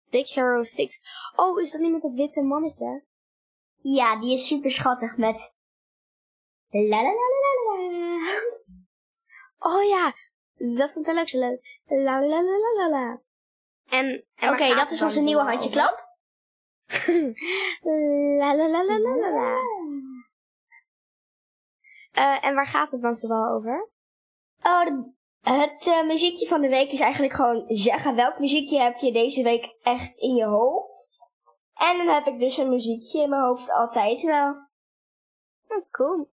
Big 0.10 0.34
Hero 0.34 0.64
6. 0.64 1.00
Oh, 1.36 1.62
is 1.62 1.72
dat 1.72 1.82
niet 1.82 1.92
met 1.92 2.02
dat 2.02 2.16
witte 2.16 2.42
mannetje? 2.42 3.04
Ja, 3.82 4.20
die 4.20 4.34
is 4.34 4.48
super 4.48 4.72
schattig 4.72 5.18
met... 5.18 5.56
La 6.70 7.02
la 7.02 7.02
la 7.02 7.12
la 7.12 7.52
la 7.66 7.90
la. 7.90 8.53
Oh 9.66 9.84
ja, 9.84 10.14
dat 10.78 10.92
vond 10.92 11.08
ik 11.08 11.14
wel 11.14 11.22
ook 11.22 11.30
zo 11.30 11.40
leuk. 11.40 11.82
La 11.86 12.20
la 12.22 12.42
la 12.42 12.42
la 12.42 12.74
la 12.78 12.90
la. 12.90 13.22
En, 13.90 14.26
en 14.36 14.50
Oké, 14.50 14.76
dat 14.76 14.92
is 14.92 15.02
onze 15.02 15.20
nieuwe 15.22 15.42
vooral 15.42 15.58
handje 15.60 15.70
over? 15.70 15.82
klap. 15.82 16.12
la 18.40 18.56
la 18.56 18.68
la 18.68 18.84
la 18.84 18.98
la 18.98 19.16
la 19.16 19.30
la. 19.30 19.58
Eh, 22.12 22.46
en 22.46 22.56
waar 22.56 22.68
gaat 22.68 22.92
het 22.92 23.02
dan 23.02 23.14
zoal 23.14 23.54
over? 23.56 23.90
Oh, 24.64 24.86
de- 24.86 25.12
het 25.42 25.88
eh, 25.88 26.04
muziekje 26.06 26.48
van 26.48 26.62
de 26.62 26.70
week 26.70 26.92
is 26.92 27.00
eigenlijk 27.00 27.34
gewoon 27.34 27.64
zeggen 27.68 28.16
welk 28.16 28.40
muziekje 28.40 28.80
heb 28.82 28.98
je 28.98 29.12
deze 29.12 29.44
week 29.44 29.76
echt 29.82 30.18
in 30.18 30.36
je 30.36 30.46
hoofd. 30.46 31.32
En 31.74 31.98
dan 31.98 32.08
heb 32.08 32.26
ik 32.28 32.40
dus 32.40 32.58
een 32.58 32.70
muziekje 32.70 33.22
in 33.22 33.30
mijn 33.30 33.42
hoofd 33.42 33.72
altijd 33.72 34.22
wel. 34.22 34.50
Oh, 35.68 35.90
cool. 35.92 36.32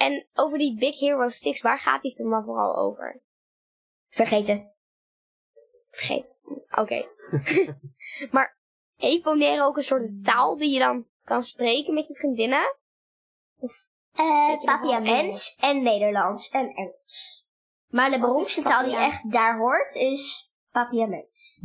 En 0.00 0.26
over 0.34 0.58
die 0.58 0.78
Big 0.78 0.98
Hero 0.98 1.28
6, 1.28 1.60
waar 1.60 1.78
gaat 1.78 2.02
die 2.02 2.14
film 2.14 2.44
vooral 2.44 2.76
over? 2.76 3.20
Vergeet 4.08 4.46
het. 4.46 4.66
Vergeet. 5.90 6.36
Oké. 6.70 7.06
maar 8.34 8.58
heeft 8.96 9.22
Bonaire 9.22 9.62
ook 9.62 9.76
een 9.76 9.82
soort 9.82 10.24
taal 10.24 10.56
die 10.56 10.72
je 10.72 10.78
dan 10.78 11.06
kan 11.24 11.42
spreken 11.42 11.94
met 11.94 12.08
je 12.08 12.14
vriendinnen? 12.14 12.76
Eh 14.12 14.24
je 14.24 14.56
nog 14.56 14.64
wel 14.64 14.78
Papiaments 14.78 15.56
en 15.56 15.82
Nederlands 15.82 16.48
en 16.48 16.74
Engels. 16.74 17.46
Maar 17.88 18.10
de 18.10 18.18
beroemdste 18.18 18.62
taal 18.62 18.84
die 18.84 18.96
echt 18.96 19.30
daar 19.30 19.58
hoort 19.58 19.94
is 19.94 20.52
Papiaments. 20.70 21.64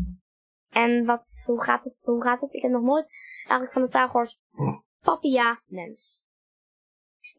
En 0.69 1.05
wat, 1.05 1.43
hoe 1.45 1.63
gaat 1.63 1.83
het, 1.83 1.95
hoe 2.01 2.21
gaat 2.21 2.41
het? 2.41 2.53
Ik 2.53 2.61
heb 2.61 2.71
nog 2.71 2.83
nooit 2.83 3.09
eigenlijk 3.37 3.71
van 3.71 3.81
de 3.81 3.87
taal 3.87 4.07
gehoord. 4.07 4.39
Papia 5.01 5.61
mens. 5.65 6.24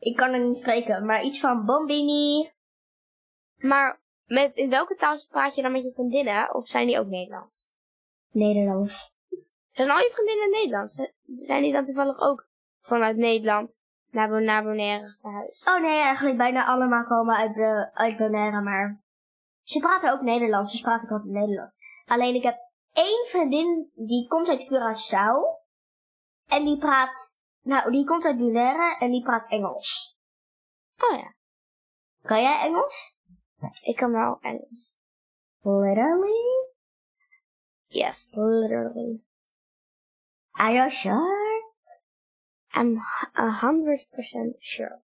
Ik 0.07 0.16
kan 0.16 0.33
het 0.33 0.42
niet 0.42 0.57
spreken, 0.57 1.07
maar 1.07 1.23
iets 1.23 1.40
van 1.40 1.64
Bombini. 1.64 2.53
Maar 3.57 4.01
met, 4.25 4.55
in 4.55 4.71
welke 4.71 4.95
taal 4.95 5.16
praat 5.29 5.55
je 5.55 5.62
dan 5.62 5.73
met 5.73 5.83
je 5.83 5.92
vriendinnen? 5.92 6.55
Of 6.55 6.66
zijn 6.66 6.87
die 6.87 6.99
ook 6.99 7.07
Nederlands? 7.07 7.75
Nederlands. 8.31 9.14
Zijn 9.71 9.90
al 9.90 9.99
je 9.99 10.11
vriendinnen 10.14 10.51
Nederlands? 10.51 10.95
Zijn 11.40 11.62
die 11.62 11.73
dan 11.73 11.85
toevallig 11.85 12.21
ook 12.21 12.49
vanuit 12.81 13.16
Nederland 13.16 13.83
naar, 14.11 14.29
Bo- 14.29 14.38
naar 14.38 14.62
Bonaire 14.62 15.16
verhuisd? 15.21 15.66
Oh 15.66 15.81
nee, 15.81 15.99
eigenlijk 15.99 16.37
bijna 16.37 16.66
allemaal 16.66 17.05
komen 17.05 17.37
uit, 17.37 17.55
de, 17.55 17.90
uit 17.92 18.16
Bonaire, 18.16 18.61
maar 18.61 19.03
ze 19.62 19.79
praten 19.79 20.12
ook 20.12 20.21
Nederlands, 20.23 20.73
dus 20.73 20.81
praat 20.81 21.03
ik 21.03 21.11
altijd 21.11 21.33
Nederlands. 21.33 21.77
Alleen 22.05 22.35
ik 22.35 22.42
heb 22.42 22.59
één 22.92 23.27
vriendin 23.27 23.90
die 23.95 24.29
komt 24.29 24.49
uit 24.49 24.64
Curaçao 24.64 25.64
en 26.47 26.64
die 26.64 26.79
praat, 26.79 27.36
nou 27.66 27.90
die 27.90 28.05
komt 28.05 28.24
uit 28.24 28.38
Bonaire 28.38 28.96
en 28.98 29.11
die 29.11 29.22
praat 29.22 29.48
Engels. 29.48 30.18
Oh 30.98 31.18
ja, 31.18 31.35
Kan 32.22 32.42
jij 32.42 32.61
Engels? 32.61 33.16
ik 33.83 33.96
kan 33.96 34.12
wel 34.12 34.38
Engels. 34.40 34.96
Literally? 35.61 36.64
Yes, 37.87 38.29
literally. 38.31 39.20
Are 40.50 40.72
you 40.72 40.90
sure? 40.90 41.44
I'm 42.74 42.98
a 43.38 43.50
hundred 43.61 44.07
percent 44.11 44.57
sure. 44.59 45.02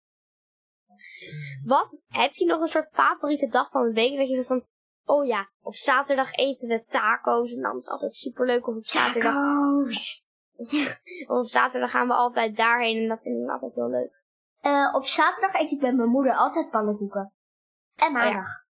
Wat? 1.65 1.97
Heb 2.07 2.33
je 2.35 2.45
nog 2.47 2.61
een 2.61 2.69
soort 2.69 2.91
favoriete 2.93 3.47
dag 3.47 3.71
van 3.71 3.83
de 3.87 3.93
week? 3.93 4.17
Dat 4.19 4.29
je 4.29 4.37
zo 4.37 4.43
van, 4.43 4.67
oh 5.05 5.27
ja, 5.27 5.51
op 5.61 5.75
zaterdag 5.75 6.33
eten 6.33 6.69
we 6.69 6.85
taco's 6.85 7.53
en 7.53 7.61
dan 7.61 7.77
is 7.77 7.83
het 7.85 7.93
altijd 7.93 8.15
superleuk. 8.15 8.67
Of 8.67 8.77
op 8.77 8.87
zaterdag, 8.87 9.33
Tacos. 9.33 10.26
op 11.39 11.47
zaterdag 11.47 11.91
gaan 11.91 12.07
we 12.07 12.15
altijd 12.15 12.57
daarheen 12.57 13.03
en 13.03 13.09
dat 13.09 13.23
vind 13.23 13.43
ik 13.43 13.51
altijd 13.51 13.75
heel 13.75 13.91
leuk. 13.91 14.23
Eh, 14.61 14.95
op 14.95 15.07
zaterdag 15.07 15.61
eet 15.61 15.71
ik 15.71 15.81
met 15.81 15.97
mijn 15.97 16.09
moeder 16.09 16.35
altijd 16.35 16.71
pannenkoeken. 16.71 17.33
En 17.97 18.13
maandag. 18.13 18.65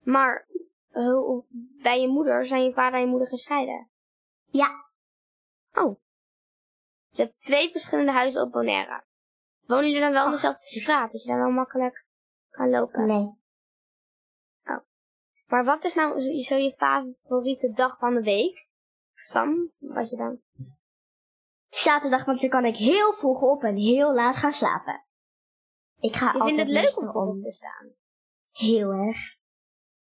Maar 0.00 0.48
eh, 0.90 1.38
bij 1.82 2.00
je 2.00 2.08
moeder 2.08 2.46
zijn 2.46 2.64
je 2.64 2.72
vader 2.72 2.94
en 2.94 3.04
je 3.04 3.10
moeder 3.10 3.28
gescheiden? 3.28 3.90
Ja. 4.44 4.68
Oh. 5.72 6.00
Je 7.08 7.22
hebt 7.22 7.40
twee 7.40 7.70
verschillende 7.70 8.12
huizen 8.12 8.42
op 8.42 8.52
Bonaire. 8.52 9.04
Wonen 9.66 9.86
jullie 9.86 10.00
dan 10.00 10.12
wel 10.12 10.24
in 10.24 10.30
dezelfde 10.30 10.80
straat? 10.80 11.12
Dat 11.12 11.22
je 11.22 11.28
daar 11.28 11.38
wel 11.38 11.50
makkelijk 11.50 12.06
kan 12.50 12.70
lopen? 12.70 13.06
Nee. 13.06 13.42
Maar 15.46 15.64
wat 15.64 15.84
is 15.84 15.94
nou 15.94 16.20
zo 16.20 16.56
je 16.56 16.72
favoriete 16.72 17.72
dag 17.72 17.98
van 17.98 18.14
de 18.14 18.22
week? 18.22 18.68
Sam, 19.24 19.72
wat 19.78 20.10
je 20.10 20.16
dan? 20.16 20.40
Zaterdag, 21.68 22.24
want 22.24 22.40
dan 22.40 22.50
kan 22.50 22.64
ik 22.64 22.76
heel 22.76 23.12
vroeg 23.12 23.40
op 23.40 23.62
en 23.62 23.76
heel 23.76 24.14
laat 24.14 24.36
gaan 24.36 24.52
slapen. 24.52 25.04
Ik 25.98 26.16
ga 26.16 26.32
Je 26.32 26.38
altijd 26.38 26.54
vindt 26.54 26.72
het 26.72 26.82
leuk 26.82 26.96
om 26.96 27.10
vroeg 27.10 27.28
op 27.28 27.40
te 27.40 27.52
staan. 27.52 27.92
Heel 28.50 28.90
erg. 28.90 29.36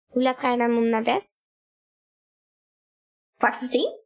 Hoe 0.06 0.21
laat 0.21 0.39
ga 0.39 0.52
je 0.52 0.58
dan 0.58 0.78
om 0.78 0.89
naar 0.89 1.04
bed? 1.04 1.41
Kwart 3.38 3.56
voor 3.56 3.67
tien? 3.67 3.99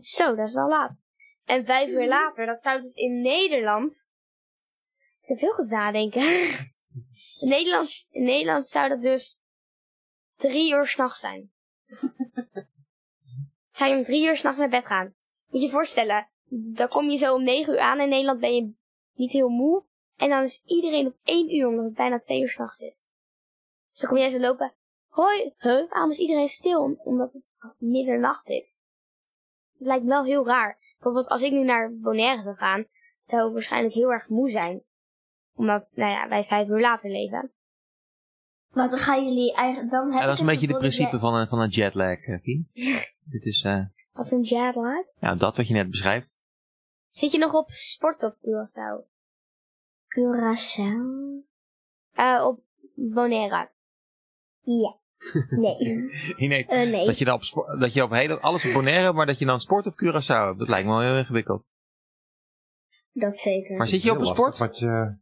Zo, 0.00 0.34
dat 0.34 0.48
is 0.48 0.54
wel 0.54 0.68
laat. 0.68 0.98
En 1.44 1.64
vijf 1.64 1.90
uur 1.90 2.08
later, 2.08 2.46
dat 2.46 2.62
zou 2.62 2.80
dus 2.80 2.92
in 2.92 3.20
Nederland... 3.20 4.08
Ik 5.20 5.28
heb 5.28 5.38
heel 5.38 5.52
goed 5.52 5.68
nadenken. 5.68 6.22
In 7.40 7.48
Nederland, 7.48 8.06
in 8.10 8.24
Nederland 8.24 8.66
zou 8.66 8.88
dat 8.88 9.02
dus 9.02 9.40
drie 10.36 10.72
uur 10.72 10.86
s'nachts 10.86 11.20
zijn. 11.20 11.52
zou 13.80 13.92
je 13.92 13.98
om 13.98 14.04
drie 14.04 14.26
uur 14.26 14.36
s'nachts 14.36 14.58
naar 14.58 14.68
bed 14.68 14.86
gaan? 14.86 15.14
Moet 15.48 15.60
je 15.60 15.66
je 15.66 15.72
voorstellen, 15.72 16.28
dan 16.74 16.88
kom 16.88 17.08
je 17.10 17.16
zo 17.16 17.34
om 17.34 17.42
negen 17.44 17.72
uur 17.72 17.78
aan. 17.80 18.00
In 18.00 18.08
Nederland 18.08 18.40
ben 18.40 18.54
je 18.54 18.72
niet 19.14 19.32
heel 19.32 19.48
moe. 19.48 19.84
En 20.16 20.28
dan 20.28 20.42
is 20.42 20.62
iedereen 20.64 21.06
op 21.06 21.16
één 21.24 21.54
uur, 21.54 21.66
omdat 21.66 21.84
het 21.84 21.94
bijna 21.94 22.18
twee 22.18 22.40
uur 22.40 22.48
s'nachts 22.48 22.80
is. 22.80 23.10
Dus 23.90 24.00
dan 24.00 24.10
kom 24.10 24.18
jij 24.18 24.30
zo 24.30 24.38
lopen. 24.38 24.74
Hoi, 25.08 25.54
huh, 25.58 25.90
waarom 25.90 26.10
is 26.10 26.18
iedereen 26.18 26.48
stil? 26.48 26.80
Om- 26.82 26.98
Omdat 26.98 27.32
het 27.32 27.42
middernacht 27.78 28.48
is. 28.48 28.76
Het 29.78 29.86
lijkt 29.86 30.02
me 30.04 30.08
wel 30.10 30.24
heel 30.24 30.46
raar. 30.46 30.78
Bijvoorbeeld 30.92 31.28
als 31.28 31.42
ik 31.42 31.52
nu 31.52 31.64
naar 31.64 31.94
Bonaire 31.94 32.42
zou 32.42 32.56
gaan, 32.56 32.84
zou 33.24 33.46
ik 33.46 33.52
waarschijnlijk 33.52 33.94
heel 33.94 34.12
erg 34.12 34.28
moe 34.28 34.50
zijn. 34.50 34.82
Omdat, 35.54 35.90
nou 35.94 36.10
ja, 36.10 36.28
wij 36.28 36.44
vijf 36.44 36.68
uur 36.68 36.80
later 36.80 37.10
leven. 37.10 37.52
Want 38.70 38.90
dan 38.90 38.98
gaan 39.00 39.24
jullie 39.24 39.54
eigenlijk... 39.54 39.90
Dan 39.92 40.10
heb 40.12 40.20
Ja, 40.20 40.24
dat 40.26 40.34
is 40.34 40.40
een 40.40 40.46
beetje 40.46 40.66
dat 40.66 40.78
principe 40.78 41.18
van 41.18 41.34
een, 41.34 41.48
van 41.48 41.60
een 41.60 41.68
jetlag, 41.68 42.18
eh. 42.18 42.38
Dit 43.30 43.44
is 43.44 43.62
eh, 43.62 43.84
Als 44.12 44.30
een 44.30 44.42
jetlag. 44.42 45.04
ja, 45.20 45.34
dat 45.34 45.56
wat 45.56 45.68
je 45.68 45.74
net 45.74 45.90
beschrijft. 45.90 46.38
Zit 47.10 47.32
je 47.32 47.38
nog 47.38 47.54
op 47.54 47.70
sport 47.70 48.22
op 48.22 48.34
Curaçao? 48.36 49.08
Curaçao? 50.08 51.44
Eh, 52.12 52.44
op 52.46 52.60
Bonaire. 52.94 53.70
Ja. 54.60 54.98
Nee. 55.50 55.76
Nee, 56.48 56.66
Eh, 56.66 56.90
nee. 56.90 57.06
dat 57.06 57.18
je 57.18 57.24
dan 57.24 57.34
op, 57.34 57.76
dat 57.78 57.92
je 57.92 58.02
op 58.02 58.10
hele, 58.10 58.40
alles 58.40 58.66
op 58.66 58.72
Bonaire, 58.72 59.12
maar 59.12 59.26
dat 59.26 59.38
je 59.38 59.44
dan 59.44 59.60
sport 59.60 59.86
op 59.86 59.92
Curaçao 59.92 60.46
hebt. 60.46 60.58
Dat 60.58 60.68
lijkt 60.68 60.86
me 60.86 60.92
wel 60.92 61.02
heel 61.02 61.18
ingewikkeld. 61.18 61.70
Dat 63.12 63.36
zeker. 63.36 63.76
Maar 63.76 63.86
zit 63.88 64.02
je 64.02 64.10
op 64.10 64.18
een 64.18 64.26
sport? 64.26 64.58
lastig, 64.58 64.66
want 64.66 64.78
je, 64.78 65.16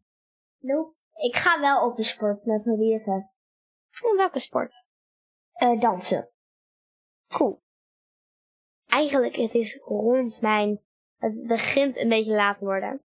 Nope. 0.58 0.96
Ik 1.14 1.36
ga 1.36 1.60
wel 1.60 1.86
op 1.90 1.96
de 1.96 2.02
sport 2.02 2.44
met 2.44 2.64
mijn 2.64 2.78
BFF. 2.78 3.26
Oh, 4.04 4.16
welke 4.16 4.38
sport? 4.38 4.86
Eh, 5.52 5.80
dansen. 5.80 6.30
Cool. 7.28 7.62
Eigenlijk, 8.88 9.36
het 9.36 9.54
is 9.54 9.76
rond 9.76 10.40
mijn... 10.40 10.80
Het 11.16 11.46
begint 11.46 11.96
een 11.96 12.08
beetje 12.08 12.32
laat 12.32 12.58
te 12.58 12.64
worden. 12.64 13.02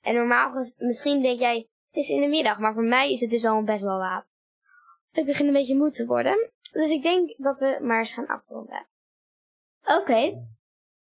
En 0.00 0.14
normaal, 0.14 0.52
misschien 0.78 1.22
denk 1.22 1.38
jij, 1.38 1.68
het 1.86 1.96
is 1.96 2.08
in 2.08 2.20
de 2.20 2.26
middag. 2.26 2.58
Maar 2.58 2.74
voor 2.74 2.84
mij 2.84 3.12
is 3.12 3.20
het 3.20 3.30
dus 3.30 3.44
al 3.44 3.62
best 3.62 3.82
wel 3.82 3.98
laat. 3.98 4.26
Ik 5.12 5.24
begin 5.24 5.46
een 5.46 5.52
beetje 5.52 5.76
moe 5.76 5.90
te 5.90 6.06
worden. 6.06 6.50
Dus 6.72 6.88
ik 6.88 7.02
denk 7.02 7.34
dat 7.36 7.58
we 7.58 7.78
maar 7.82 7.98
eens 7.98 8.12
gaan 8.12 8.26
afronden. 8.26 8.86
Oké. 9.84 10.46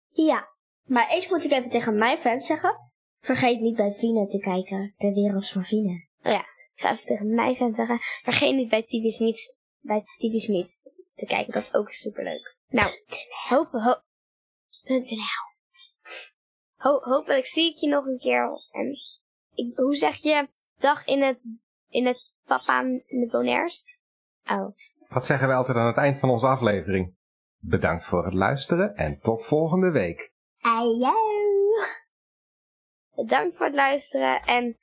Ja. 0.08 0.48
Maar 0.84 1.08
eerst 1.08 1.30
moet 1.30 1.44
ik 1.44 1.50
even 1.50 1.70
tegen 1.70 1.98
mijn 1.98 2.18
fans 2.18 2.46
zeggen. 2.46 2.90
Vergeet 3.18 3.60
niet 3.60 3.76
bij 3.76 3.92
Fine 3.92 4.26
te 4.26 4.38
kijken. 4.38 4.94
De 4.96 5.12
wereld 5.12 5.48
van 5.48 5.64
Fine. 5.64 6.08
Ik 6.80 6.86
ga 6.86 6.92
even 6.92 7.06
tegen 7.06 7.34
mijn 7.34 7.54
fan 7.54 7.72
zeggen, 7.72 7.98
vergeet 8.00 8.54
niet 8.54 8.68
bij 8.68 8.82
TV 8.82 9.10
Smith, 9.10 9.56
bij 9.80 10.02
TV 10.02 10.38
Smith 10.38 10.78
te 11.14 11.26
kijken. 11.26 11.52
Dat 11.52 11.62
is 11.62 11.74
ook 11.74 11.90
superleuk. 11.90 12.56
Nou, 12.70 12.90
hoop, 13.48 13.70
ho, 13.70 13.94
.nl. 14.82 15.16
Ho, 16.76 17.00
hopelijk 17.00 17.46
zie 17.46 17.70
ik 17.70 17.76
je 17.76 17.88
nog 17.88 18.06
een 18.06 18.18
keer. 18.18 18.50
En 18.70 18.96
ik, 19.54 19.76
hoe 19.76 19.94
zeg 19.94 20.16
je 20.16 20.48
dag 20.78 21.04
in 21.04 21.22
het, 21.22 21.46
in 21.88 22.06
het 22.06 22.32
papa 22.44 22.80
in 23.06 23.20
de 23.20 23.28
Bonairs? 23.30 23.84
Oh, 24.44 24.74
dat 25.08 25.26
zeggen 25.26 25.48
we 25.48 25.54
altijd 25.54 25.76
aan 25.76 25.86
het 25.86 25.96
eind 25.96 26.18
van 26.18 26.30
onze 26.30 26.46
aflevering. 26.46 27.14
Bedankt 27.58 28.04
voor 28.04 28.24
het 28.24 28.34
luisteren 28.34 28.94
en 28.94 29.20
tot 29.20 29.44
volgende 29.44 29.90
week. 29.90 30.32
Ajo. 30.60 31.14
bedankt 33.14 33.56
voor 33.56 33.66
het 33.66 33.74
luisteren 33.74 34.42
en... 34.42 34.78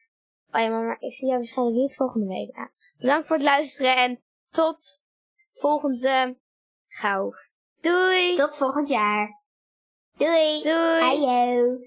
Oh 0.51 0.61
ja, 0.61 0.69
maar 0.69 0.99
ik 0.99 1.13
zie 1.13 1.27
jou 1.27 1.39
waarschijnlijk 1.39 1.77
niet 1.77 1.95
volgende 1.95 2.27
week. 2.27 2.69
Bedankt 2.97 3.27
voor 3.27 3.35
het 3.35 3.45
luisteren 3.45 3.95
en 3.95 4.23
tot 4.49 5.01
volgende 5.53 6.37
gauw. 6.87 7.31
Doei! 7.81 8.35
Tot 8.35 8.57
volgend 8.57 8.87
jaar. 8.87 9.43
Doei. 10.17 10.63
Doei! 10.63 11.01
Ajo. 11.01 11.77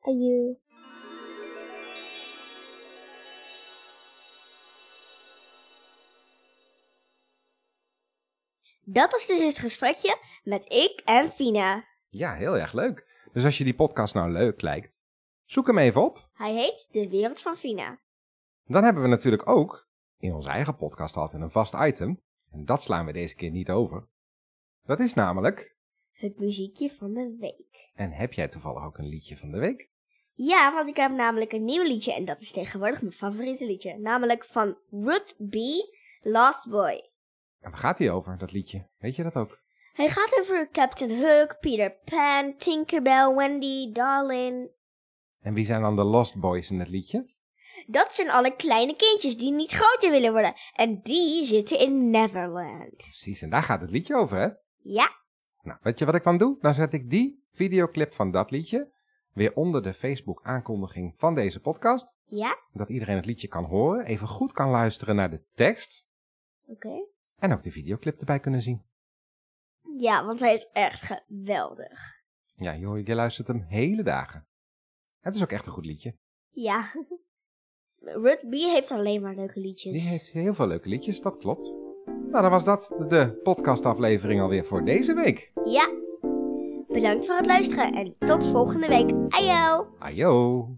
Adieu. 0.00 0.58
Dat 8.88 9.12
was 9.12 9.26
dus 9.26 9.44
het 9.44 9.58
gesprekje 9.58 10.16
met 10.44 10.72
ik 10.72 11.02
en 11.04 11.30
Fina. 11.30 11.84
Ja, 12.08 12.34
heel 12.34 12.58
erg 12.58 12.72
leuk. 12.72 13.28
Dus 13.32 13.44
als 13.44 13.58
je 13.58 13.64
die 13.64 13.74
podcast 13.74 14.14
nou 14.14 14.30
leuk 14.30 14.60
lijkt, 14.60 15.00
zoek 15.44 15.66
hem 15.66 15.78
even 15.78 16.02
op. 16.02 16.28
Hij 16.32 16.54
heet 16.54 16.88
De 16.90 17.08
Wereld 17.08 17.40
van 17.40 17.56
Fina. 17.56 18.00
Dan 18.64 18.84
hebben 18.84 19.02
we 19.02 19.08
natuurlijk 19.08 19.48
ook 19.48 19.88
in 20.18 20.32
onze 20.34 20.48
eigen 20.48 20.76
podcast 20.76 21.16
altijd 21.16 21.42
een 21.42 21.50
vast 21.50 21.74
item. 21.74 22.22
En 22.50 22.64
dat 22.64 22.82
slaan 22.82 23.06
we 23.06 23.12
deze 23.12 23.34
keer 23.34 23.50
niet 23.50 23.70
over. 23.70 24.08
Dat 24.86 25.00
is 25.00 25.14
namelijk... 25.14 25.74
Het 26.12 26.38
muziekje 26.38 26.90
van 26.90 27.14
de 27.14 27.36
week. 27.40 27.90
En 27.94 28.10
heb 28.10 28.32
jij 28.32 28.48
toevallig 28.48 28.84
ook 28.84 28.98
een 28.98 29.08
liedje 29.08 29.36
van 29.36 29.50
de 29.50 29.58
week? 29.58 29.90
Ja, 30.32 30.72
want 30.72 30.88
ik 30.88 30.96
heb 30.96 31.12
namelijk 31.12 31.52
een 31.52 31.64
nieuw 31.64 31.82
liedje 31.82 32.14
en 32.14 32.24
dat 32.24 32.40
is 32.40 32.52
tegenwoordig 32.52 33.00
mijn 33.00 33.12
favoriete 33.12 33.66
liedje. 33.66 33.98
Namelijk 33.98 34.44
van 34.44 34.76
Ruth 34.90 35.36
B. 35.50 35.54
Lost 36.20 36.68
Boy. 36.68 37.10
En 37.60 37.70
waar 37.70 37.80
gaat 37.80 37.96
die 37.96 38.10
over, 38.10 38.38
dat 38.38 38.52
liedje? 38.52 38.88
Weet 38.98 39.16
je 39.16 39.22
dat 39.22 39.34
ook? 39.34 39.58
Hij 39.92 40.08
gaat 40.08 40.38
over 40.40 40.68
Captain 40.70 41.22
Hook, 41.22 41.56
Peter 41.60 41.96
Pan, 42.04 42.56
Tinkerbell, 42.56 43.34
Wendy, 43.34 43.92
Darlin. 43.92 44.70
En 45.40 45.54
wie 45.54 45.64
zijn 45.64 45.82
dan 45.82 45.96
de 45.96 46.04
Lost 46.04 46.40
Boys 46.40 46.70
in 46.70 46.78
het 46.78 46.88
liedje? 46.88 47.26
Dat 47.86 48.12
zijn 48.12 48.30
alle 48.30 48.56
kleine 48.56 48.96
kindjes 48.96 49.36
die 49.36 49.52
niet 49.52 49.72
groter 49.72 50.10
willen 50.10 50.32
worden. 50.32 50.54
En 50.74 51.00
die 51.02 51.44
zitten 51.44 51.78
in 51.78 52.10
Neverland. 52.10 52.96
Precies, 52.96 53.42
en 53.42 53.50
daar 53.50 53.62
gaat 53.62 53.80
het 53.80 53.90
liedje 53.90 54.16
over, 54.16 54.38
hè? 54.38 54.48
Ja, 54.88 55.08
Nou, 55.62 55.78
weet 55.82 55.98
je 55.98 56.04
wat 56.04 56.14
ik 56.14 56.22
dan 56.22 56.38
doe? 56.38 56.56
Dan 56.60 56.74
zet 56.74 56.92
ik 56.92 57.10
die 57.10 57.44
videoclip 57.50 58.12
van 58.12 58.30
dat 58.30 58.50
liedje 58.50 58.92
weer 59.32 59.54
onder 59.54 59.82
de 59.82 59.94
Facebook 59.94 60.42
aankondiging 60.42 61.18
van 61.18 61.34
deze 61.34 61.60
podcast. 61.60 62.14
ja, 62.24 62.58
Dat 62.72 62.88
iedereen 62.88 63.16
het 63.16 63.26
liedje 63.26 63.48
kan 63.48 63.64
horen, 63.64 64.04
even 64.04 64.28
goed 64.28 64.52
kan 64.52 64.70
luisteren 64.70 65.16
naar 65.16 65.30
de 65.30 65.44
tekst 65.54 66.08
oké. 66.66 67.06
en 67.36 67.52
ook 67.52 67.62
de 67.62 67.70
videoclip 67.70 68.16
erbij 68.16 68.40
kunnen 68.40 68.62
zien. 68.62 68.84
Ja, 69.98 70.24
want 70.24 70.40
hij 70.40 70.54
is 70.54 70.68
echt 70.72 71.02
geweldig. 71.02 72.22
Ja, 72.54 72.76
joh, 72.76 73.06
je 73.06 73.14
luistert 73.14 73.48
hem 73.48 73.64
hele 73.68 74.02
dagen. 74.02 74.46
Het 75.20 75.34
is 75.34 75.42
ook 75.42 75.52
echt 75.52 75.66
een 75.66 75.72
goed 75.72 75.86
liedje. 75.86 76.16
Ja. 76.50 76.92
Ruth 78.24 78.48
B 78.48 78.52
heeft 78.52 78.90
alleen 78.90 79.22
maar 79.22 79.34
leuke 79.34 79.60
liedjes. 79.60 79.92
Die 79.92 80.08
heeft 80.08 80.28
heel 80.28 80.54
veel 80.54 80.66
leuke 80.66 80.88
liedjes, 80.88 81.20
dat 81.20 81.36
klopt. 81.36 81.72
Nou, 82.30 82.42
dan 82.42 82.50
was 82.50 82.64
dat 82.64 82.92
de 83.08 83.40
podcastaflevering 83.42 84.40
alweer 84.40 84.64
voor 84.64 84.84
deze 84.84 85.14
week. 85.14 85.52
Ja. 85.64 85.88
Bedankt 86.88 87.26
voor 87.26 87.36
het 87.36 87.46
luisteren 87.46 87.92
en 87.92 88.14
tot 88.18 88.46
volgende 88.46 88.88
week. 88.88 89.10
Ajo! 89.28 89.86
Ajo! 89.98 90.68